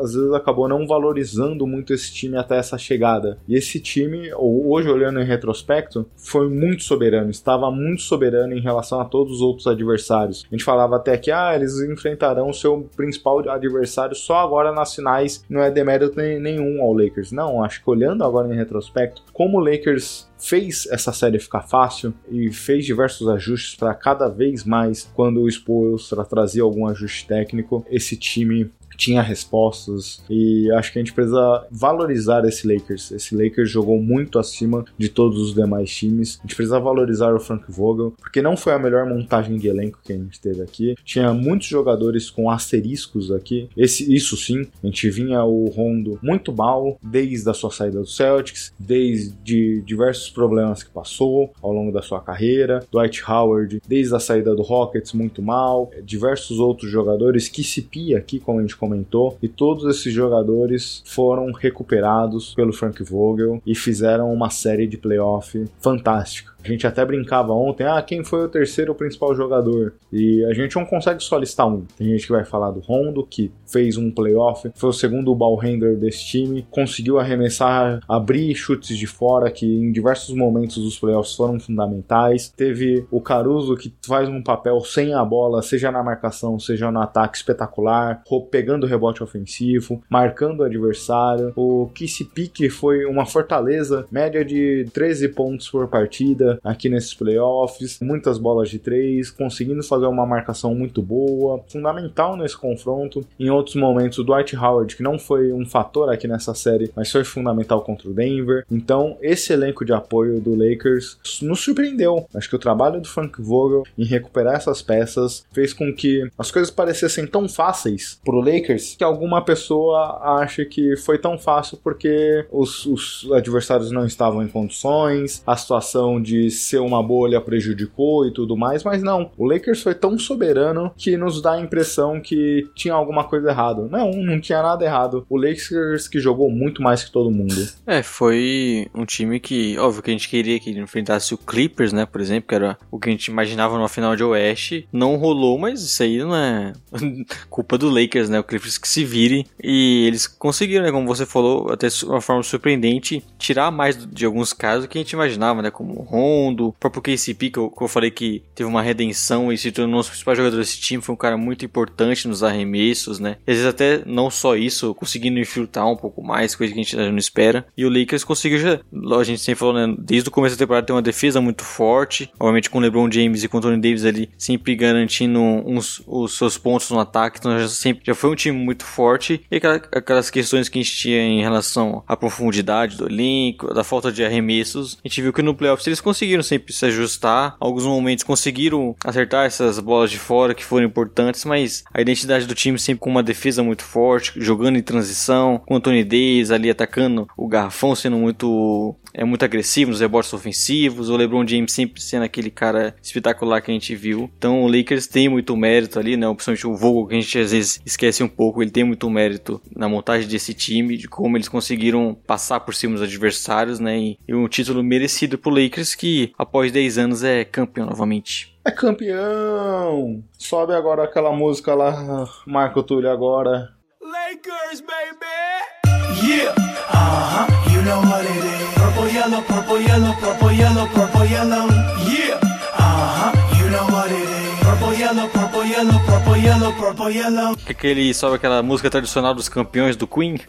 [0.00, 3.38] às vezes acabou não valorizando muito esse time até essa chegada.
[3.48, 9.00] E esse time, hoje olhando em retrospecto, foi muito soberano, estava muito soberano em relação
[9.00, 10.46] a todos os outros adversários.
[10.50, 14.94] A gente falava até que ah, eles enfrentarão o seu principal adversário só agora nas
[14.94, 17.32] finais, não é demérito nenhum ao Lakers.
[17.32, 22.12] Não, acho que olhando agora em retrospecto, como o Lakers fez essa série ficar fácil
[22.30, 27.84] e fez diversos ajustes para cada vez mais quando o Spoelstra trazia algum ajuste técnico,
[27.88, 33.12] esse time tinha respostas e acho que a gente precisa valorizar esse Lakers.
[33.12, 36.38] Esse Lakers jogou muito acima de todos os demais times.
[36.38, 40.00] A gente precisa valorizar o Frank Vogel, porque não foi a melhor montagem de elenco
[40.04, 40.94] que a gente teve aqui.
[41.04, 43.68] Tinha muitos jogadores com asteriscos aqui.
[43.76, 48.06] Esse, isso sim, a gente vinha o Rondo muito mal desde a sua saída do
[48.06, 52.84] Celtics, desde diversos problemas que passou ao longo da sua carreira.
[52.90, 55.90] Dwight Howard, desde a saída do Rockets, muito mal.
[56.04, 61.02] Diversos outros jogadores que se pia aqui, como a gente comentou, e todos esses jogadores
[61.04, 66.55] foram recuperados pelo Frank Vogel e fizeram uma série de playoff fantástica.
[66.66, 69.94] A gente até brincava ontem, ah, quem foi o terceiro principal jogador?
[70.12, 71.84] E a gente não consegue só listar um.
[71.96, 75.60] Tem gente que vai falar do Rondo, que fez um playoff, foi o segundo ball
[75.98, 81.60] desse time, conseguiu arremessar, abrir chutes de fora, que em diversos momentos dos playoffs foram
[81.60, 82.48] fundamentais.
[82.48, 87.00] Teve o Caruso, que faz um papel sem a bola, seja na marcação, seja no
[87.00, 91.52] ataque espetacular, pegando rebote ofensivo, marcando o adversário.
[91.54, 97.98] O Kissipi, que foi uma fortaleza, média de 13 pontos por partida, aqui nesses playoffs,
[98.00, 103.26] muitas bolas de três, conseguindo fazer uma marcação muito boa, fundamental nesse confronto.
[103.38, 107.10] Em outros momentos, o Dwight Howard, que não foi um fator aqui nessa série, mas
[107.10, 108.64] foi fundamental contra o Denver.
[108.70, 112.26] Então, esse elenco de apoio do Lakers nos surpreendeu.
[112.34, 116.50] Acho que o trabalho do Frank Vogel em recuperar essas peças fez com que as
[116.50, 122.46] coisas parecessem tão fáceis pro Lakers que alguma pessoa acha que foi tão fácil porque
[122.50, 128.26] os, os adversários não estavam em condições, a situação de de ser uma bolha prejudicou
[128.26, 129.30] e tudo mais, mas não.
[129.36, 133.86] O Lakers foi tão soberano que nos dá a impressão que tinha alguma coisa errada.
[133.90, 135.26] Não, não tinha nada errado.
[135.28, 137.46] O Lakers que jogou muito mais que todo mundo.
[137.86, 141.92] É, foi um time que, óbvio que a gente queria que ele enfrentasse o Clippers,
[141.92, 144.88] né, por exemplo, que era o que a gente imaginava numa final de Oeste.
[144.92, 146.72] Não rolou, mas isso aí não é
[147.48, 148.40] culpa do Lakers, né?
[148.40, 149.46] O Clippers que se vire.
[149.62, 154.24] E eles conseguiram, né, como você falou, até de uma forma surpreendente, tirar mais de
[154.24, 157.70] alguns casos que a gente imaginava, né, como o Rondo, o próprio KCP, que eu,
[157.70, 160.80] que eu falei que teve uma redenção e se tornou um dos principais jogadores desse
[160.80, 163.36] time, foi um cara muito importante nos arremessos, né?
[163.46, 166.82] E às vezes até não só isso, conseguindo infiltrar um pouco mais, coisa que a
[166.82, 167.66] gente não espera.
[167.76, 168.80] E o Lakers conseguiu já,
[169.18, 169.94] a gente sempre falou, né?
[169.98, 173.44] Desde o começo da temporada tem uma defesa muito forte, obviamente com o LeBron James
[173.44, 177.58] e com o Anthony Davis ali, sempre garantindo uns, os seus pontos no ataque, então
[177.58, 179.40] já, sempre, já foi um time muito forte.
[179.50, 179.60] E
[179.92, 184.24] aquelas questões que a gente tinha em relação à profundidade do elenco, da falta de
[184.24, 187.56] arremessos, a gente viu que no playoffs eles conseguiram conseguiram sempre se ajustar.
[187.60, 192.54] Alguns momentos conseguiram acertar essas bolas de fora que foram importantes, mas a identidade do
[192.54, 196.70] time sempre com uma defesa muito forte, jogando em transição, com o Tony Davis ali
[196.70, 202.02] atacando o garrafão, sendo muito é muito agressivo nos rebotes ofensivos, o LeBron James sempre
[202.02, 204.30] sendo aquele cara espetacular que a gente viu.
[204.36, 206.26] Então o Lakers tem muito mérito ali, né?
[206.34, 209.60] Principalmente o Vogel, que a gente às vezes esquece um pouco, ele tem muito mérito
[209.74, 213.98] na montagem desse time, de como eles conseguiram passar por cima dos adversários, né?
[213.98, 216.05] E um título merecido pro Lakers que
[216.38, 218.56] após 10 anos é campeão novamente.
[218.64, 220.22] É campeão!
[220.38, 223.68] Sobe agora aquela música lá, Marco Túlio agora.
[224.00, 226.26] Lakers, baby!
[226.26, 226.54] Yeah!
[226.92, 228.74] Uh-huh, you know what it is.
[228.74, 231.66] Purple, yellow, purple, yellow, purple, yellow, purple, yellow.
[232.08, 232.40] Yeah!
[232.78, 234.46] Uh-huh, you know what it is.
[234.64, 235.28] Purple, yellow.
[235.28, 237.56] purple, yellow, purple, yellow, purple, yellow.
[237.56, 240.40] Que aquele, sabe aquela música tradicional dos campeões do Queen?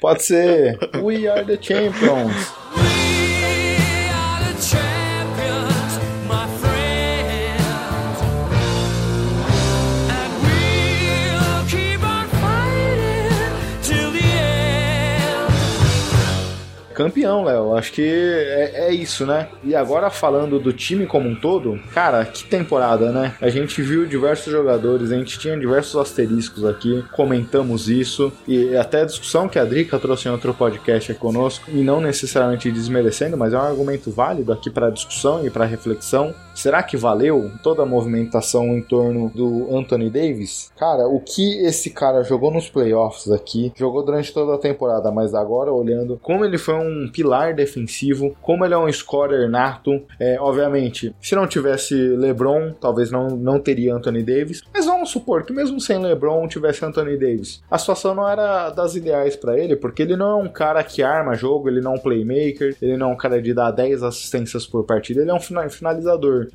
[0.00, 3.03] Pode ser We Are the Champions.
[16.94, 17.74] Campeão, Léo.
[17.76, 19.48] Acho que é, é isso, né?
[19.62, 23.34] E agora falando do time como um todo, cara, que temporada, né?
[23.40, 29.02] A gente viu diversos jogadores, a gente tinha diversos asteriscos aqui, comentamos isso, e até
[29.02, 33.36] a discussão que a Drica trouxe em outro podcast aqui conosco, e não necessariamente desmerecendo,
[33.36, 36.34] mas é um argumento válido aqui para discussão e para reflexão.
[36.54, 40.70] Será que valeu toda a movimentação em torno do Anthony Davis?
[40.78, 45.34] Cara, o que esse cara jogou nos playoffs aqui, jogou durante toda a temporada, mas
[45.34, 50.38] agora olhando como ele foi um pilar defensivo, como ele é um scorer nato, é,
[50.40, 55.52] obviamente, se não tivesse LeBron, talvez não, não teria Anthony Davis, mas vamos supor que
[55.52, 60.02] mesmo sem LeBron tivesse Anthony Davis, a situação não era das ideais para ele, porque
[60.02, 63.10] ele não é um cara que arma jogo, ele não é um playmaker, ele não
[63.10, 65.68] é um cara de dar 10 assistências por partida, ele é um fina-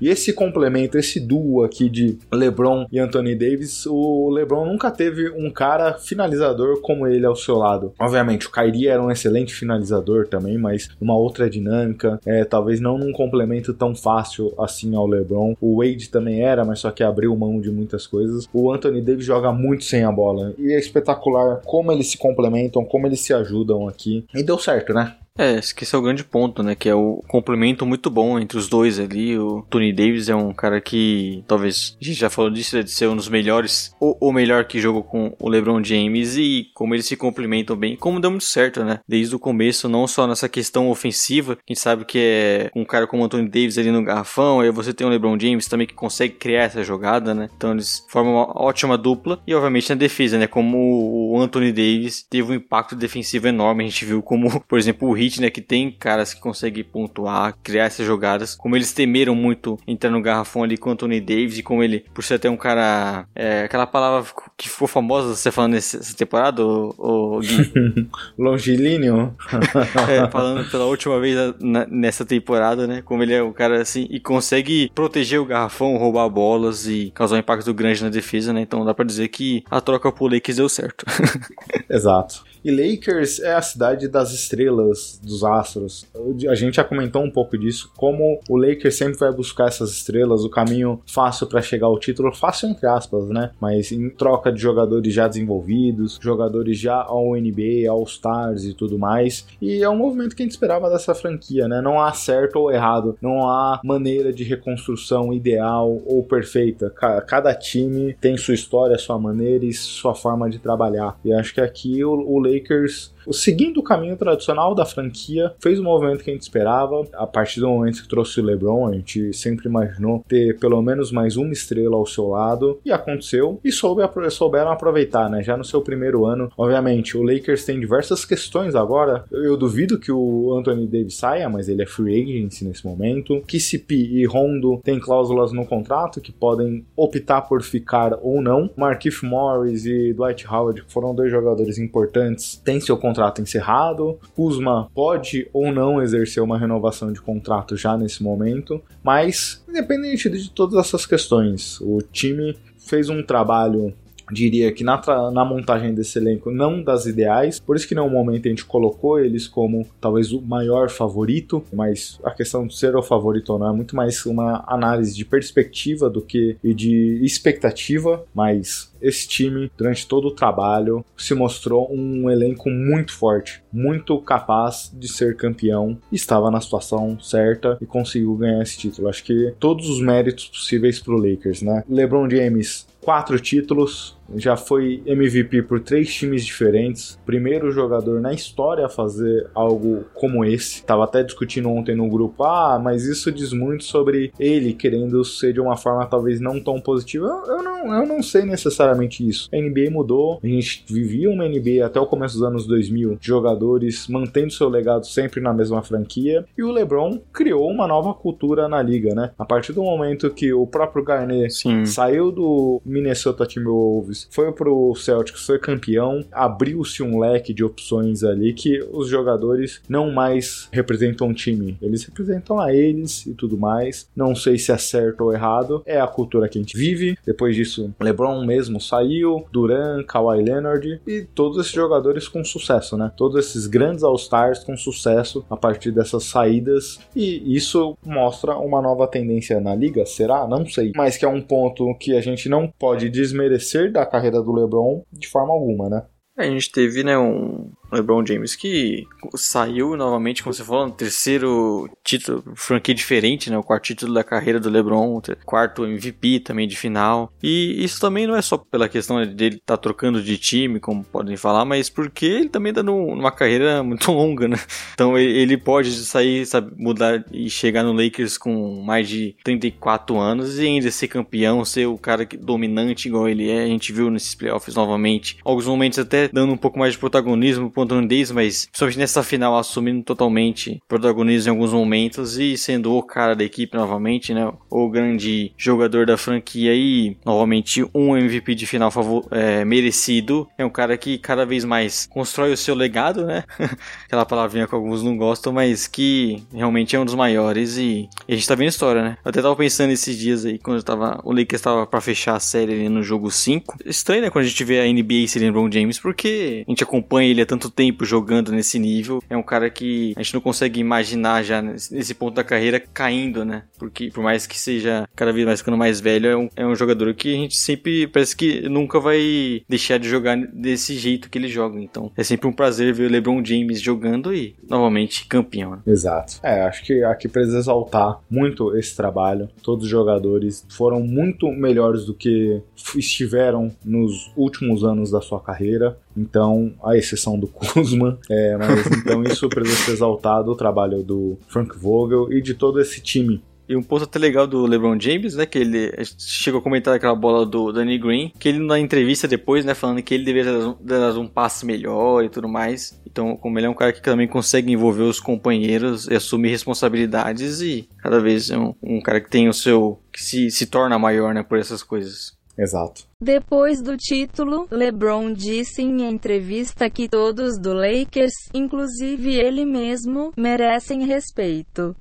[0.02, 5.30] E esse complemento, esse duo aqui de LeBron e Anthony Davis, o LeBron nunca teve
[5.32, 7.94] um cara finalizador como ele ao seu lado.
[8.00, 12.98] Obviamente, o Kyrie era um excelente finalizador também, mas numa outra dinâmica, é, talvez não
[12.98, 15.56] num complemento tão fácil assim ao LeBron.
[15.60, 18.48] O Wade também era, mas só que abriu mão de muitas coisas.
[18.54, 22.84] O Anthony Davis joga muito sem a bola e é espetacular como eles se complementam,
[22.86, 24.26] como eles se ajudam aqui.
[24.34, 25.16] E deu certo, né?
[25.40, 26.76] É, esse que é o grande ponto, né?
[26.76, 29.40] Que é o complemento muito bom entre os dois ali.
[29.40, 32.92] O Tony Davis é um cara que, talvez, a gente já falou disso, é de
[32.92, 36.94] ser um dos melhores, ou o melhor que jogou com o LeBron James e como
[36.94, 39.00] eles se complementam bem, como deu muito certo, né?
[39.08, 43.08] Desde o começo, não só nessa questão ofensiva, a gente sabe que é um cara
[43.08, 45.94] como o Anthony Davis ali no garrafão, aí você tem o LeBron James também que
[45.94, 47.50] consegue criar essa jogada, né?
[47.56, 50.48] Então eles formam uma ótima dupla e, obviamente, na defesa, né?
[50.48, 55.08] Como o Anthony Davis teve um impacto defensivo enorme, a gente viu como, por exemplo,
[55.08, 59.36] o Heat, né, que tem caras que conseguem pontuar, criar essas jogadas, como eles temeram
[59.36, 62.50] muito entrar no garrafão ali com o Anthony Davis e como ele, por ser até
[62.50, 68.10] um cara, é, aquela palavra que ficou famosa você falando nessa temporada, o, o Gui,
[68.38, 69.36] Longilíneo.
[70.10, 74.08] é, falando pela última vez na- nessa temporada, né, como ele é um cara assim
[74.10, 78.62] e consegue proteger o garrafão, roubar bolas e causar um impacto grande na defesa, né,
[78.62, 81.06] então dá pra dizer que a troca pro Lakers deu certo.
[81.90, 82.44] Exato.
[82.64, 86.06] E Lakers é a cidade das estrelas, dos astros.
[86.50, 90.44] A gente já comentou um pouco disso, como o Lakers sempre vai buscar essas estrelas,
[90.44, 93.52] o caminho fácil para chegar ao título, fácil entre aspas, né?
[93.60, 98.98] Mas em troca de jogadores já desenvolvidos, jogadores já ao NBA, All Stars e tudo
[98.98, 99.46] mais.
[99.62, 101.82] E é um movimento que a gente esperava dessa franquia, né?
[101.82, 106.90] Não há certo ou errado, não há maneira de reconstrução ideal ou perfeita.
[106.90, 111.18] Ca- Cada time tem sua história, sua maneira e sua forma de trabalhar.
[111.24, 115.84] E acho que aqui o, o Lakers, seguindo o caminho tradicional da franquia, fez o
[115.84, 117.08] movimento que a gente esperava.
[117.14, 121.12] A partir do momento que trouxe o LeBron, a gente sempre imaginou ter pelo menos
[121.12, 122.80] mais uma estrela ao seu lado.
[122.84, 123.60] E aconteceu.
[123.64, 125.44] E soube, souberam aproveitar, né?
[125.44, 126.52] Já no seu primeiro ano.
[126.58, 129.26] Obviamente, o Lakers tem diversas questões agora.
[129.32, 133.42] Eu, eu duvido que o Anthony Davis saia, mas ele é free agent nesse momento.
[133.48, 138.70] KCP e Rondo têm cláusulas no contrato que podem optar por ficar ou não.
[138.76, 144.20] Markif Morris e Dwight Howard, foram dois jogadores importantes, têm seu contrato encerrado.
[144.36, 148.82] Kuzma pode ou não exercer uma renovação de contrato já nesse momento.
[149.04, 153.94] Mas, independente de todas essas questões, o time fez um trabalho
[154.32, 155.02] diria que na,
[155.32, 159.20] na montagem desse elenco não das ideais, por isso que no momento a gente colocou
[159.20, 163.70] eles como talvez o maior favorito, mas a questão de ser o favorito ou não
[163.70, 170.08] é muito mais uma análise de perspectiva do que de expectativa, mas esse time, durante
[170.08, 176.52] todo o trabalho, se mostrou um elenco muito forte, muito capaz de ser campeão, estava
[176.52, 179.08] na situação certa e conseguiu ganhar esse título.
[179.08, 181.84] Acho que todos os méritos possíveis para o Lakers, né?
[181.90, 188.86] LeBron James, quatro títulos, já foi MVP por três times diferentes, primeiro jogador na história
[188.86, 190.84] a fazer algo como esse.
[190.84, 195.54] Tava até discutindo ontem no grupo, ah, mas isso diz muito sobre ele querendo ser
[195.54, 197.28] de uma forma talvez não tão positiva.
[197.28, 199.50] Eu, eu não, eu não sei necessariamente isso.
[199.54, 203.28] A NBA mudou, a gente vivia uma NBA até o começo dos anos 2000, de
[203.28, 208.68] jogadores mantendo seu legado sempre na mesma franquia, e o LeBron criou uma nova cultura
[208.68, 209.32] na liga, né?
[209.38, 211.86] A partir do momento que o próprio Garnett Sim.
[211.86, 218.54] saiu do Minnesota Timberwolves Foi pro Celtics, foi campeão, abriu-se um leque de opções ali
[218.54, 224.08] que os jogadores não mais representam um time, eles representam a eles e tudo mais.
[224.16, 227.18] Não sei se é certo ou errado, é a cultura que a gente vive.
[227.26, 233.12] Depois disso, LeBron mesmo saiu, Duran, Kawhi Leonard e todos esses jogadores com sucesso, né?
[233.16, 239.08] Todos esses grandes All-Stars com sucesso a partir dessas saídas e isso mostra uma nova
[239.08, 240.48] tendência na liga, será?
[240.48, 244.42] Não sei, mas que é um ponto que a gente não pode desmerecer da carreira
[244.42, 246.06] do LeBron de forma alguma, né?
[246.38, 251.90] A gente teve, né, um LeBron James que saiu novamente, como você falou, no terceiro
[252.04, 256.76] título, franquia diferente, né, o quarto título da carreira do LeBron, quarto MVP também de
[256.76, 257.32] final.
[257.42, 261.04] E isso também não é só pela questão dele estar tá trocando de time, como
[261.04, 264.58] podem falar, mas porque ele também tá num- numa carreira muito longa, né?
[264.94, 270.58] Então ele- pode sair, sabe, mudar e chegar no Lakers com mais de 34 anos
[270.58, 273.64] e ainda ser campeão, ser o cara dominante igual ele é.
[273.64, 275.38] A gente viu nesses playoffs novamente.
[275.44, 279.24] Alguns momentos até dando um pouco mais de protagonismo pro Anthony Davis, mas principalmente nessa
[279.24, 284.52] final assumindo totalmente protagonismo em alguns momentos e sendo o cara da equipe novamente, né?
[284.70, 288.92] O grande jogador da franquia e novamente um MVP de final
[289.32, 290.48] é, merecido.
[290.58, 293.44] É um cara que cada vez mais constrói o seu legado, né?
[294.06, 298.34] Aquela palavrinha que alguns não gostam, mas que realmente é um dos maiores e, e
[298.34, 299.18] a gente tá vendo história, né?
[299.24, 302.36] Eu até tava pensando esses dias aí, quando eu tava, o Lakers tava pra fechar
[302.36, 303.78] a série ali no jogo 5.
[303.86, 307.30] Estranho, né, quando a gente vê a NBA sem LeBron James, porque a gente acompanha
[307.30, 309.22] ele há tanto tempo jogando nesse nível.
[309.30, 313.44] É um cara que a gente não consegue imaginar já nesse ponto da carreira caindo,
[313.46, 313.64] né?
[313.78, 316.76] Porque por mais que seja cada vez mais ficando mais velho, é um, é um
[316.76, 321.38] jogador que a gente sempre parece que nunca vai deixar de jogar desse jeito que
[321.38, 321.80] ele joga.
[321.80, 325.72] Então é sempre um prazer ver o LeBron James jogando e novamente campeão.
[325.72, 325.80] né?
[325.88, 326.40] Exato.
[326.44, 329.50] É, acho que aqui precisa exaltar muito esse trabalho.
[329.62, 332.62] Todos os jogadores foram muito melhores do que
[332.96, 335.98] estiveram nos últimos anos da sua carreira.
[336.18, 341.38] Então, a exceção do Kuzma, é, mas então isso precisa ser exaltado o trabalho do
[341.48, 343.42] Frank Vogel e de todo esse time.
[343.68, 345.46] E um ponto até legal do LeBron James, né?
[345.46, 349.64] Que ele chegou a comentar aquela bola do Danny Green, que ele na entrevista depois,
[349.64, 349.76] né?
[349.76, 353.00] Falando que ele deveria um- dado um passe melhor e tudo mais.
[353.06, 357.62] Então, como ele é um cara que também consegue envolver os companheiros e assumir responsabilidades
[357.62, 360.02] e cada vez é um, um cara que tem o seu.
[360.12, 361.44] que se, se torna maior, né?
[361.44, 362.39] Por essas coisas.
[362.60, 363.08] Exato.
[363.22, 371.06] Depois do título, LeBron disse em entrevista que todos do Lakers, inclusive ele mesmo, merecem
[371.06, 371.96] respeito.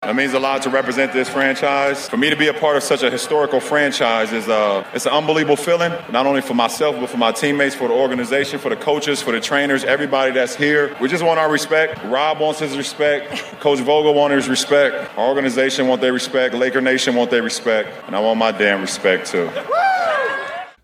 [0.00, 2.08] It means a lot to represent this franchise.
[2.08, 5.12] For me to be a part of such a historical franchise is uh, it's an
[5.12, 8.76] unbelievable feeling, not only for myself, but for my teammates, for the organization, for the
[8.76, 10.96] coaches, for the trainers, everybody that's here.
[11.00, 12.00] We just want our respect.
[12.04, 13.32] Rob wants his respect.
[13.60, 15.18] Coach Vogel wants his respect.
[15.18, 16.54] Our organization wants their respect.
[16.54, 17.90] Laker Nation wants their respect.
[18.06, 19.50] And I want my damn respect too.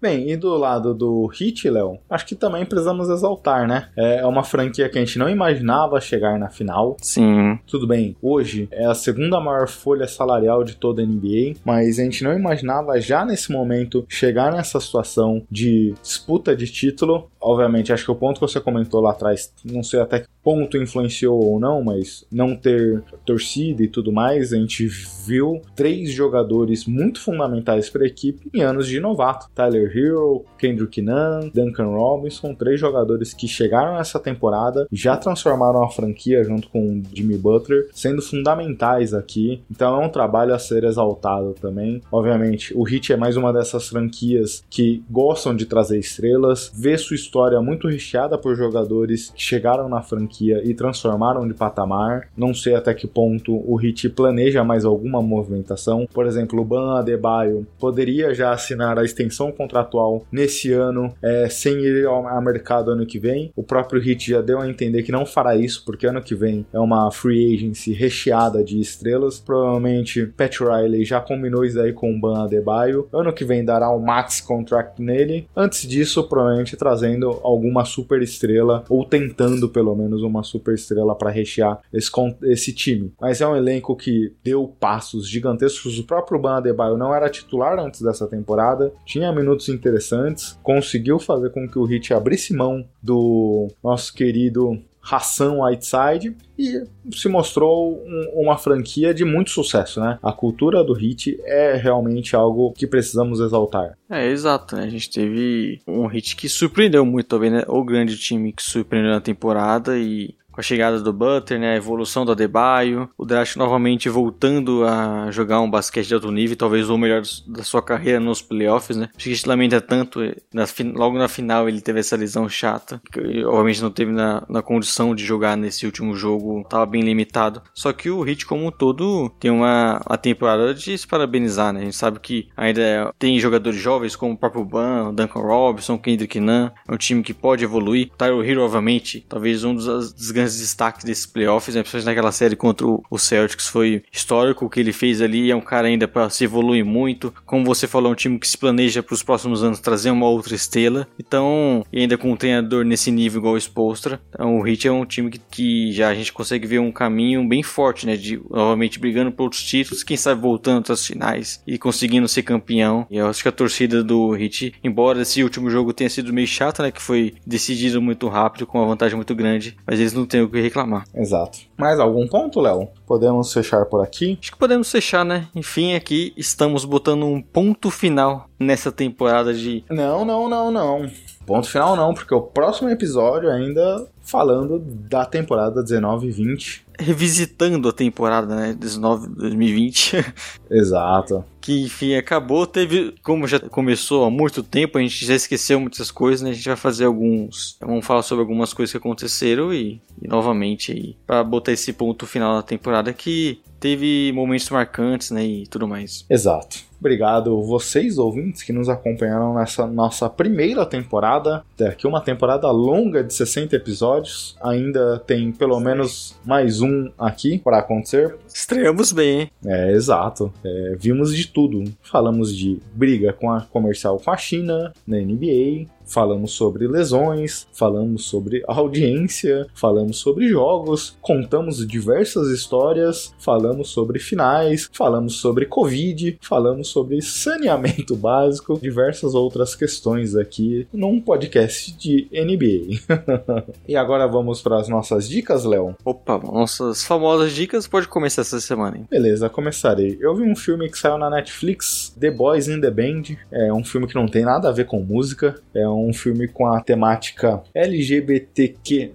[0.04, 3.88] Bem, e do lado do Heat, Léo, acho que também precisamos exaltar, né?
[3.96, 6.98] É uma franquia que a gente não imaginava chegar na final.
[7.00, 7.58] Sim.
[7.66, 12.02] Tudo bem, hoje é a segunda maior folha salarial de toda a NBA, mas a
[12.02, 17.30] gente não imaginava já nesse momento chegar nessa situação de disputa de título.
[17.40, 20.76] Obviamente, acho que o ponto que você comentou lá atrás, não sei até que ponto
[20.76, 24.86] influenciou ou não, mas não ter torcida e tudo mais, a gente
[25.26, 29.48] viu três jogadores muito fundamentais para a equipe em anos de novato.
[29.54, 35.90] Tyler Hero, Kendrick Nunn, Duncan Robinson, três jogadores que chegaram nessa temporada, já transformaram a
[35.90, 39.62] franquia junto com Jimmy Butler, sendo fundamentais aqui.
[39.70, 42.02] Então é um trabalho a ser exaltado também.
[42.12, 47.14] Obviamente, o Heat é mais uma dessas franquias que gostam de trazer estrelas, vê sua
[47.14, 52.28] história muito recheada por jogadores que chegaram na franquia e transformaram de patamar.
[52.36, 56.06] Não sei até que ponto o Heat planeja mais alguma movimentação.
[56.12, 61.78] Por exemplo, o Ban Adebayo poderia já assinar a extensão contratual nesse ano, é, sem
[61.80, 63.52] ir ao mercado ano que vem.
[63.54, 66.66] O próprio Heat já deu a entender que não fará isso, porque ano que vem
[66.72, 69.38] é uma free agency recheada de estrelas.
[69.38, 73.08] Provavelmente Pat Riley já combinou isso aí com o Ban Adebayo.
[73.12, 75.46] Ano que vem dará um max contract nele.
[75.56, 81.30] Antes disso, provavelmente trazendo alguma super estrela ou tentando pelo menos uma super estrela para
[81.30, 82.10] rechear esse,
[82.44, 83.12] esse time.
[83.20, 85.98] Mas é um elenco que deu passos gigantescos.
[85.98, 91.50] O próprio Ban Adebayo não era titular antes dessa temporada, tinha minutos interessantes, conseguiu fazer
[91.50, 94.80] com que o Heat abrisse mão do nosso querido
[95.10, 96.82] Hassan Whiteside e
[97.12, 100.18] se mostrou um- uma franquia de muito sucesso, né?
[100.22, 103.98] A cultura do Heat é realmente algo que precisamos exaltar.
[104.08, 104.84] É, exato, né?
[104.84, 107.64] A gente teve um hit que surpreendeu muito também, né?
[107.68, 111.76] O grande time que surpreendeu na temporada e com a chegada do Butter, né, a
[111.76, 116.88] evolução do Adebayo, o Draft novamente voltando a jogar um basquete de alto nível, talvez
[116.88, 119.08] o melhor da sua carreira nos playoffs, né?
[119.14, 122.48] Acho que a gente lamenta tanto, eh, na logo na final ele teve essa lesão
[122.48, 127.02] chata, que obviamente não teve na, na condição de jogar nesse último jogo, tava bem
[127.02, 127.62] limitado.
[127.74, 131.80] Só que o Heat como um todo tem uma, uma temporada de se parabenizar, né?
[131.80, 136.38] A gente sabe que ainda tem jogadores jovens como o próprio Ban, Duncan Robinson, Kendrick
[136.38, 138.10] Nunn, é um time que pode evoluir.
[138.16, 141.82] Tyro Hero, obviamente, talvez um dos, dos grandes destaques desses playoffs, né?
[141.82, 145.50] principalmente naquela série contra o, Celtics, foi histórico o que ele fez ali.
[145.50, 147.32] É um cara ainda para se evoluir muito.
[147.46, 150.28] Como você falou, é um time que se planeja para os próximos anos trazer uma
[150.28, 151.08] outra estrela.
[151.18, 154.92] Então, e ainda com um treinador nesse nível igual o Spolstra, então o Heat é
[154.92, 158.16] um time que, que já a gente consegue ver um caminho bem forte, né?
[158.16, 163.06] De novamente brigando por outros títulos, quem sabe voltando as finais e conseguindo ser campeão.
[163.10, 166.46] E eu acho que a torcida do Heat, embora esse último jogo tenha sido meio
[166.46, 166.90] chato, né?
[166.90, 170.48] Que foi decidido muito rápido, com uma vantagem muito grande, mas eles não têm o
[170.48, 171.04] que reclamar.
[171.14, 171.60] Exato.
[171.76, 172.88] Mais algum ponto, Léo?
[173.06, 174.36] Podemos fechar por aqui?
[174.40, 175.46] Acho que podemos fechar, né?
[175.54, 179.84] Enfim, aqui estamos botando um ponto final nessa temporada de.
[179.88, 181.10] Não, não, não, não.
[181.46, 186.83] Ponto final não, porque o próximo episódio ainda falando da temporada 19 e 20.
[186.98, 188.74] Revisitando a temporada, né?
[188.78, 190.24] 19, 2020.
[190.70, 191.44] Exato.
[191.60, 192.66] que enfim acabou.
[192.66, 196.50] Teve, como já começou há muito tempo, a gente já esqueceu muitas coisas, né?
[196.50, 197.76] A gente vai fazer alguns.
[197.80, 202.26] Vamos falar sobre algumas coisas que aconteceram e, e novamente aí, pra botar esse ponto
[202.26, 205.44] final da temporada que teve momentos marcantes, né?
[205.44, 206.24] E tudo mais.
[206.30, 206.78] Exato.
[207.04, 211.62] Obrigado vocês ouvintes que nos acompanharam nessa nossa primeira temporada.
[211.76, 214.56] Daqui uma temporada longa de 60 episódios.
[214.62, 218.36] Ainda tem pelo menos mais um aqui para acontecer.
[218.48, 219.50] Estreamos bem, hein?
[219.66, 220.50] É, exato.
[220.64, 221.84] É, vimos de tudo.
[222.00, 225.86] Falamos de briga com a comercial com a China na NBA.
[226.06, 234.88] Falamos sobre lesões, falamos sobre audiência, falamos sobre jogos, contamos diversas histórias, falamos sobre finais,
[234.92, 243.02] falamos sobre Covid, falamos sobre saneamento básico, diversas outras questões aqui num podcast de NBA.
[243.88, 245.96] e agora vamos para as nossas dicas, Léo?
[246.04, 249.06] Opa, nossas famosas dicas pode começar essa semana, hein?
[249.10, 250.18] Beleza, começarei.
[250.20, 253.36] Eu vi um filme que saiu na Netflix, The Boys in the Band.
[253.50, 255.60] É um filme que não tem nada a ver com música.
[255.74, 259.12] É um filme com a temática LGBTQ+.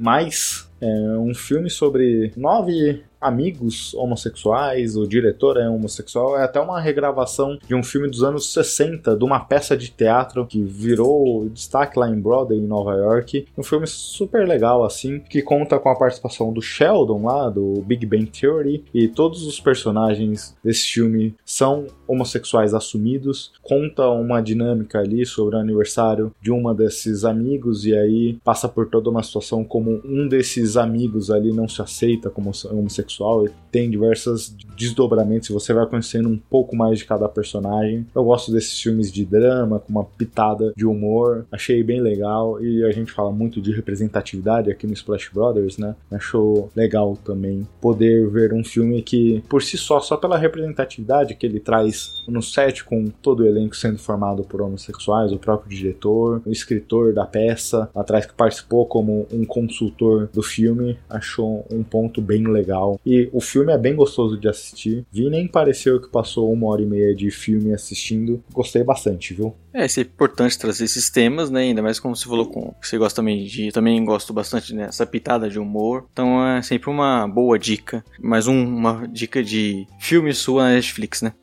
[0.81, 7.57] É um filme sobre nove amigos homossexuais, o diretor é homossexual, é até uma regravação
[7.67, 12.09] de um filme dos anos 60, de uma peça de teatro que virou destaque lá
[12.09, 13.45] em Broadway, em Nova York.
[13.57, 18.05] Um filme super legal, assim, que conta com a participação do Sheldon lá, do Big
[18.05, 23.51] Bang Theory, e todos os personagens desse filme são homossexuais assumidos.
[23.61, 28.89] Conta uma dinâmica ali sobre o aniversário de uma desses amigos, e aí passa por
[28.89, 33.89] toda uma situação como um desses amigos ali não se aceita como homossexual e tem
[33.89, 38.07] diversos desdobramentos você vai conhecendo um pouco mais de cada personagem.
[38.15, 42.83] Eu gosto desses filmes de drama com uma pitada de humor, achei bem legal e
[42.83, 45.95] a gente fala muito de representatividade aqui no Splash Brothers, né?
[46.11, 51.45] Achou legal também poder ver um filme que por si só, só pela representatividade que
[51.45, 56.41] ele traz no set com todo o elenco sendo formado por homossexuais, o próprio diretor,
[56.45, 62.21] o escritor da peça, atrás que participou como um consultor do filme, achou um ponto
[62.21, 62.99] bem legal.
[63.05, 65.05] E o filme é bem gostoso de assistir.
[65.11, 68.43] Vi nem pareceu que passou uma hora e meia de filme assistindo.
[68.53, 69.55] Gostei bastante, viu?
[69.73, 71.61] É, isso é importante trazer esses temas, né?
[71.61, 73.67] Ainda mais como você falou com você gosta também de.
[73.67, 76.05] Eu também gosto bastante dessa pitada de humor.
[76.11, 78.03] Então é sempre uma boa dica.
[78.19, 81.33] Mais um- uma dica de filme sua na Netflix, né?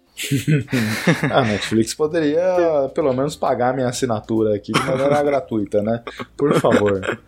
[1.31, 6.03] A Netflix poderia pelo menos pagar minha assinatura aqui de maneira gratuita, né?
[6.37, 7.19] Por favor.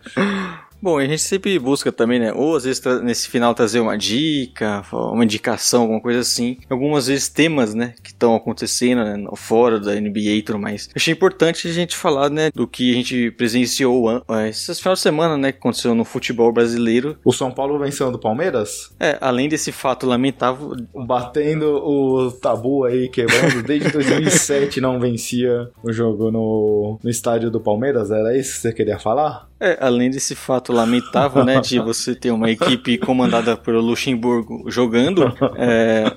[0.81, 2.33] Bom, a gente sempre busca também, né?
[2.33, 6.57] Ou às vezes nesse final trazer uma dica, uma indicação, alguma coisa assim.
[6.69, 7.93] Algumas vezes temas, né?
[8.01, 10.87] Que estão acontecendo né, fora da NBA e tudo mais.
[10.87, 12.49] Eu achei importante a gente falar, né?
[12.53, 15.51] Do que a gente presenciou eh, esses final de semana, né?
[15.51, 17.17] Que aconteceu no futebol brasileiro.
[17.25, 18.91] O São Paulo venceu do Palmeiras?
[18.99, 23.63] É, além desse fato lamentável, Batendo o tabu aí, quebrando.
[23.63, 28.11] Desde 2007 não vencia o jogo no, no estádio do Palmeiras.
[28.11, 29.49] Era isso que você queria falar?
[29.59, 35.33] É, além desse fato lamentável, né, de você ter uma equipe comandada pelo Luxemburgo jogando,
[35.55, 36.11] é,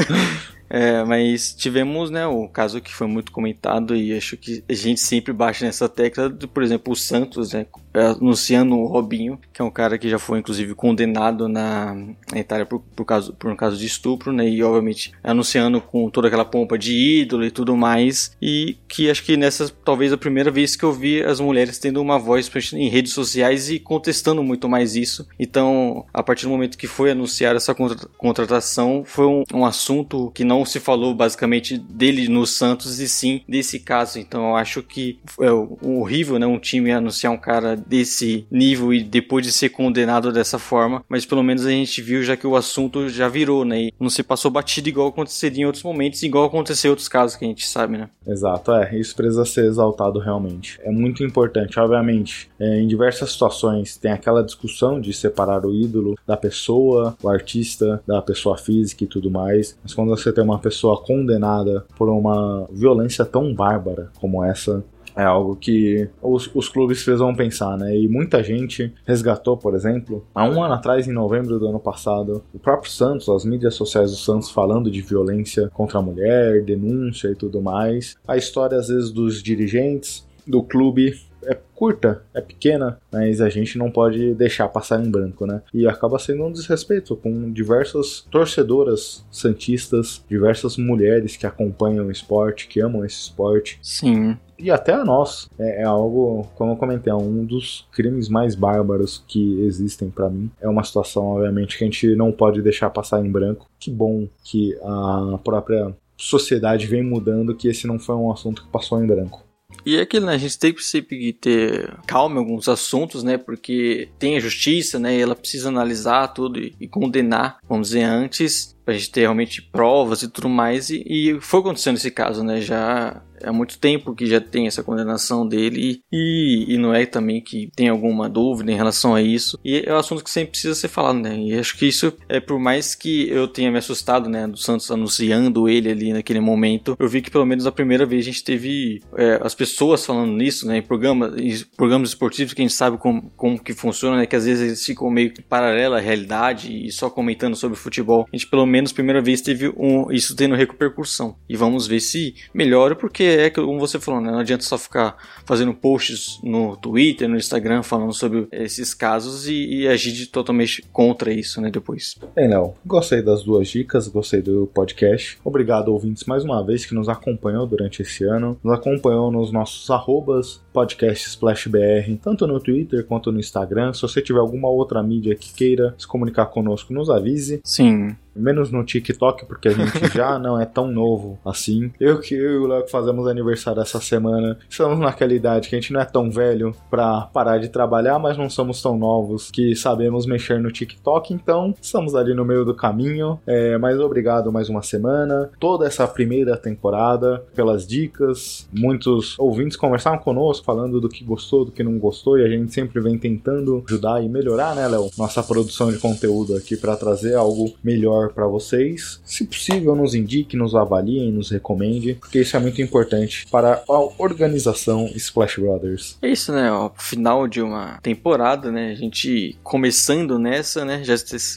[0.68, 5.00] É, mas tivemos, né, o caso que foi muito comentado e acho que a gente
[5.00, 9.64] sempre baixa nessa tecla, de, por exemplo, o Santos, né, anunciando o Robinho, que é
[9.64, 11.96] um cara que já foi inclusive condenado na,
[12.34, 16.28] Itália por, por, caso, por um caso de estupro, né, e obviamente anunciando com toda
[16.28, 20.50] aquela pompa de ídolo e tudo mais, e que acho que nessa talvez a primeira
[20.50, 24.68] vez que eu vi as mulheres tendo uma voz em redes sociais e contestando muito
[24.68, 25.26] mais isso.
[25.38, 30.30] Então, a partir do momento que foi anunciada essa contra- contratação, foi um, um assunto
[30.34, 34.18] que não se falou basicamente dele no Santos e sim desse caso.
[34.18, 39.02] Então, eu acho que é horrível, né, um time anunciar um cara desse nível e
[39.02, 42.56] depois de ser condenado dessa forma, mas pelo menos a gente viu já que o
[42.56, 46.44] assunto já virou, né, e não se passou batido igual aconteceria em outros momentos, igual
[46.44, 48.08] aconteceu em outros casos que a gente sabe, né.
[48.26, 50.78] Exato, é, isso precisa ser exaltado realmente.
[50.82, 52.48] É muito importante, obviamente.
[52.58, 58.02] é, em diversas situações tem aquela discussão de separar o ídolo da pessoa, o artista,
[58.06, 59.76] da pessoa física e tudo mais.
[59.82, 64.84] Mas quando você tem uma pessoa condenada por uma violência tão bárbara como essa,
[65.16, 67.96] é algo que os, os clubes precisam pensar, né?
[67.96, 72.44] E muita gente resgatou, por exemplo, há um ano atrás, em novembro do ano passado,
[72.52, 77.28] o próprio Santos, as mídias sociais do Santos falando de violência contra a mulher, denúncia
[77.28, 78.14] e tudo mais.
[78.28, 83.78] A história, às vezes, dos dirigentes do clube é curta, é pequena, mas a gente
[83.78, 85.62] não pode deixar passar em branco, né?
[85.72, 92.66] E acaba sendo um desrespeito com diversas torcedoras santistas, diversas mulheres que acompanham o esporte,
[92.66, 94.36] que amam esse esporte, Sim.
[94.58, 95.48] e até a nós.
[95.58, 100.30] É, é algo, como eu comentei, é um dos crimes mais bárbaros que existem pra
[100.30, 100.50] mim.
[100.60, 103.66] É uma situação, obviamente, que a gente não pode deixar passar em branco.
[103.78, 108.70] Que bom que a própria sociedade vem mudando, que esse não foi um assunto que
[108.70, 109.45] passou em branco.
[109.86, 110.34] E é aquilo, né?
[110.34, 113.38] A gente tem que sempre ter calma em alguns assuntos, né?
[113.38, 115.16] Porque tem a justiça, né?
[115.16, 119.60] E ela precisa analisar tudo e, e condenar, vamos dizer, antes, pra gente ter realmente
[119.60, 120.88] provas e tudo mais.
[120.88, 122.60] E, e foi acontecendo esse caso, né?
[122.60, 127.40] Já há muito tempo que já tem essa condenação dele e, e não é também
[127.40, 129.58] que tem alguma dúvida em relação a isso.
[129.64, 131.36] E é um assunto que sempre precisa ser falado, né?
[131.36, 134.46] E acho que isso é por mais que eu tenha me assustado, né?
[134.46, 138.24] Do Santos anunciando ele ali naquele momento, eu vi que pelo menos a primeira vez
[138.24, 140.78] a gente teve é, as pessoas falando nisso, né?
[140.78, 144.26] Em programas, em programas esportivos que a gente sabe como, como que funciona, né?
[144.26, 148.26] Que às vezes eles ficam meio que paralela à realidade e só comentando sobre futebol.
[148.32, 151.36] A gente pelo menos primeira vez teve um, isso tendo repercussão.
[151.48, 154.30] E vamos ver se melhora, porque é como você falou, né?
[154.30, 159.82] Não adianta só ficar fazendo posts no Twitter, no Instagram, falando sobre esses casos e,
[159.82, 161.70] e agir totalmente contra isso, né?
[161.70, 162.16] Depois.
[162.34, 165.38] Bem, Léo, gostei das duas dicas, gostei do podcast.
[165.44, 168.58] Obrigado, ouvintes, mais uma vez que nos acompanhou durante esse ano.
[168.62, 173.94] Nos acompanhou nos nossos arrobas, podcast Splash BR, tanto no Twitter quanto no Instagram.
[173.94, 177.62] Se você tiver alguma outra mídia que queira se comunicar conosco, nos avise.
[177.64, 178.14] Sim.
[178.34, 181.90] Menos no TikTok, porque a gente já não é tão novo assim.
[181.98, 185.80] Eu que eu e o Léo fazemos aniversário essa semana, estamos naquela idade que a
[185.80, 189.74] gente não é tão velho pra parar de trabalhar, mas não somos tão novos que
[189.74, 193.40] sabemos mexer no TikTok, então estamos ali no meio do caminho.
[193.46, 198.68] É, mas obrigado mais uma semana, toda essa primeira temporada, pelas dicas.
[198.70, 202.74] Muitos ouvintes conversaram conosco, falando do que gostou, do que não gostou, e a gente
[202.74, 205.10] sempre vem tentando ajudar e melhorar, né, Léo?
[205.16, 209.20] Nossa produção de conteúdo aqui para trazer algo melhor para vocês.
[209.24, 213.98] Se possível, nos indique, nos avaliem, nos recomende, porque isso é muito importante para a
[214.18, 216.18] organização Splash Brothers.
[216.20, 216.70] É isso, né?
[216.72, 218.90] Ó, final de uma temporada, né?
[218.90, 221.04] A gente começando nessa, né?
[221.04, 221.14] Já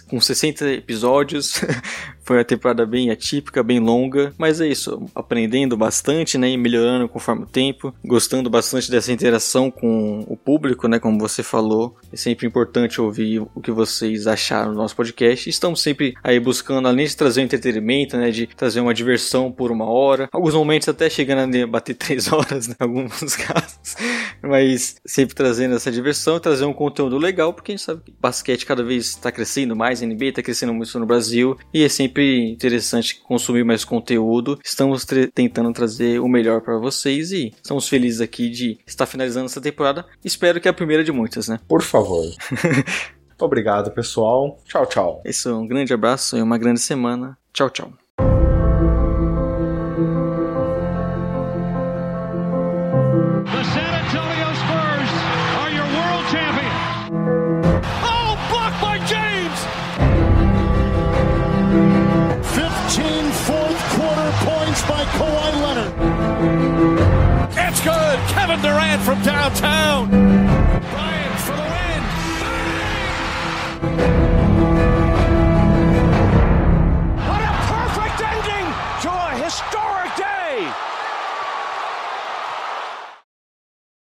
[0.08, 1.62] com 60 episódios.
[2.30, 7.10] Foi uma temporada bem atípica, bem longa, mas é isso, aprendendo bastante, né, e melhorando
[7.10, 11.98] conforme o tempo, gostando bastante dessa interação com o público, né, como você falou.
[12.14, 15.50] É sempre importante ouvir o que vocês acharam do nosso podcast.
[15.50, 19.72] Estamos sempre aí buscando, além de trazer um entretenimento, né, de trazer uma diversão por
[19.72, 23.96] uma hora, alguns momentos até chegando a bater três horas, né, em alguns casos,
[24.44, 28.14] mas sempre trazendo essa diversão e trazer um conteúdo legal, porque a gente sabe que
[28.22, 32.19] basquete cada vez está crescendo mais, NBA está crescendo muito no Brasil e é sempre
[32.22, 34.60] interessante consumir mais conteúdo.
[34.64, 39.62] Estamos tentando trazer o melhor para vocês e estamos felizes aqui de estar finalizando essa
[39.62, 40.06] temporada.
[40.24, 41.60] Espero que é a primeira de muitas, né?
[41.68, 42.24] Por favor.
[43.28, 44.60] Muito obrigado, pessoal.
[44.66, 45.22] Tchau, tchau.
[45.26, 47.38] Isso é um grande abraço e uma grande semana.
[47.54, 48.09] Tchau, tchau.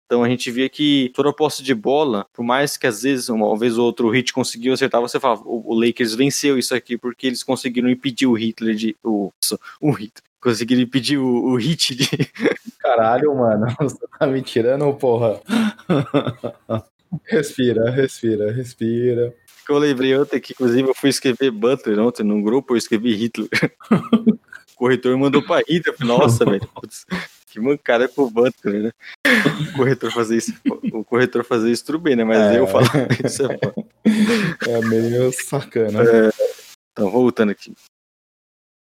[0.10, 3.30] Então a gente via que toda a posse de bola, por mais que às vezes,
[3.30, 6.74] uma vez ou outra, o Hit conseguiu acertar, você falava, o, o Lakers venceu isso
[6.74, 8.98] aqui porque eles conseguiram impedir o Hitler de.
[9.04, 9.32] O,
[9.80, 10.24] o Hitler.
[10.42, 12.08] Conseguiram impedir o, o hit de.
[12.80, 13.68] Caralho, mano.
[13.80, 15.40] Você tá me tirando, porra.
[17.26, 19.36] respira, respira, respira.
[19.64, 23.14] Que eu lembrei ontem que, inclusive, eu fui escrever Butler ontem num grupo, eu escrevi
[23.14, 23.50] Hitler.
[23.94, 25.96] o corretor mandou pra Hitler.
[26.00, 26.68] Nossa, velho.
[27.50, 28.92] Que mancada é pro Butler, né?
[29.74, 30.54] O corretor fazer isso,
[30.94, 32.24] o corretor fazer isso tudo bem, né?
[32.24, 32.60] Mas É.
[32.60, 32.92] eu falar
[33.26, 33.86] isso é foda.
[34.68, 36.02] É meio sacana.
[36.04, 36.30] É,
[36.92, 37.74] então, voltando aqui.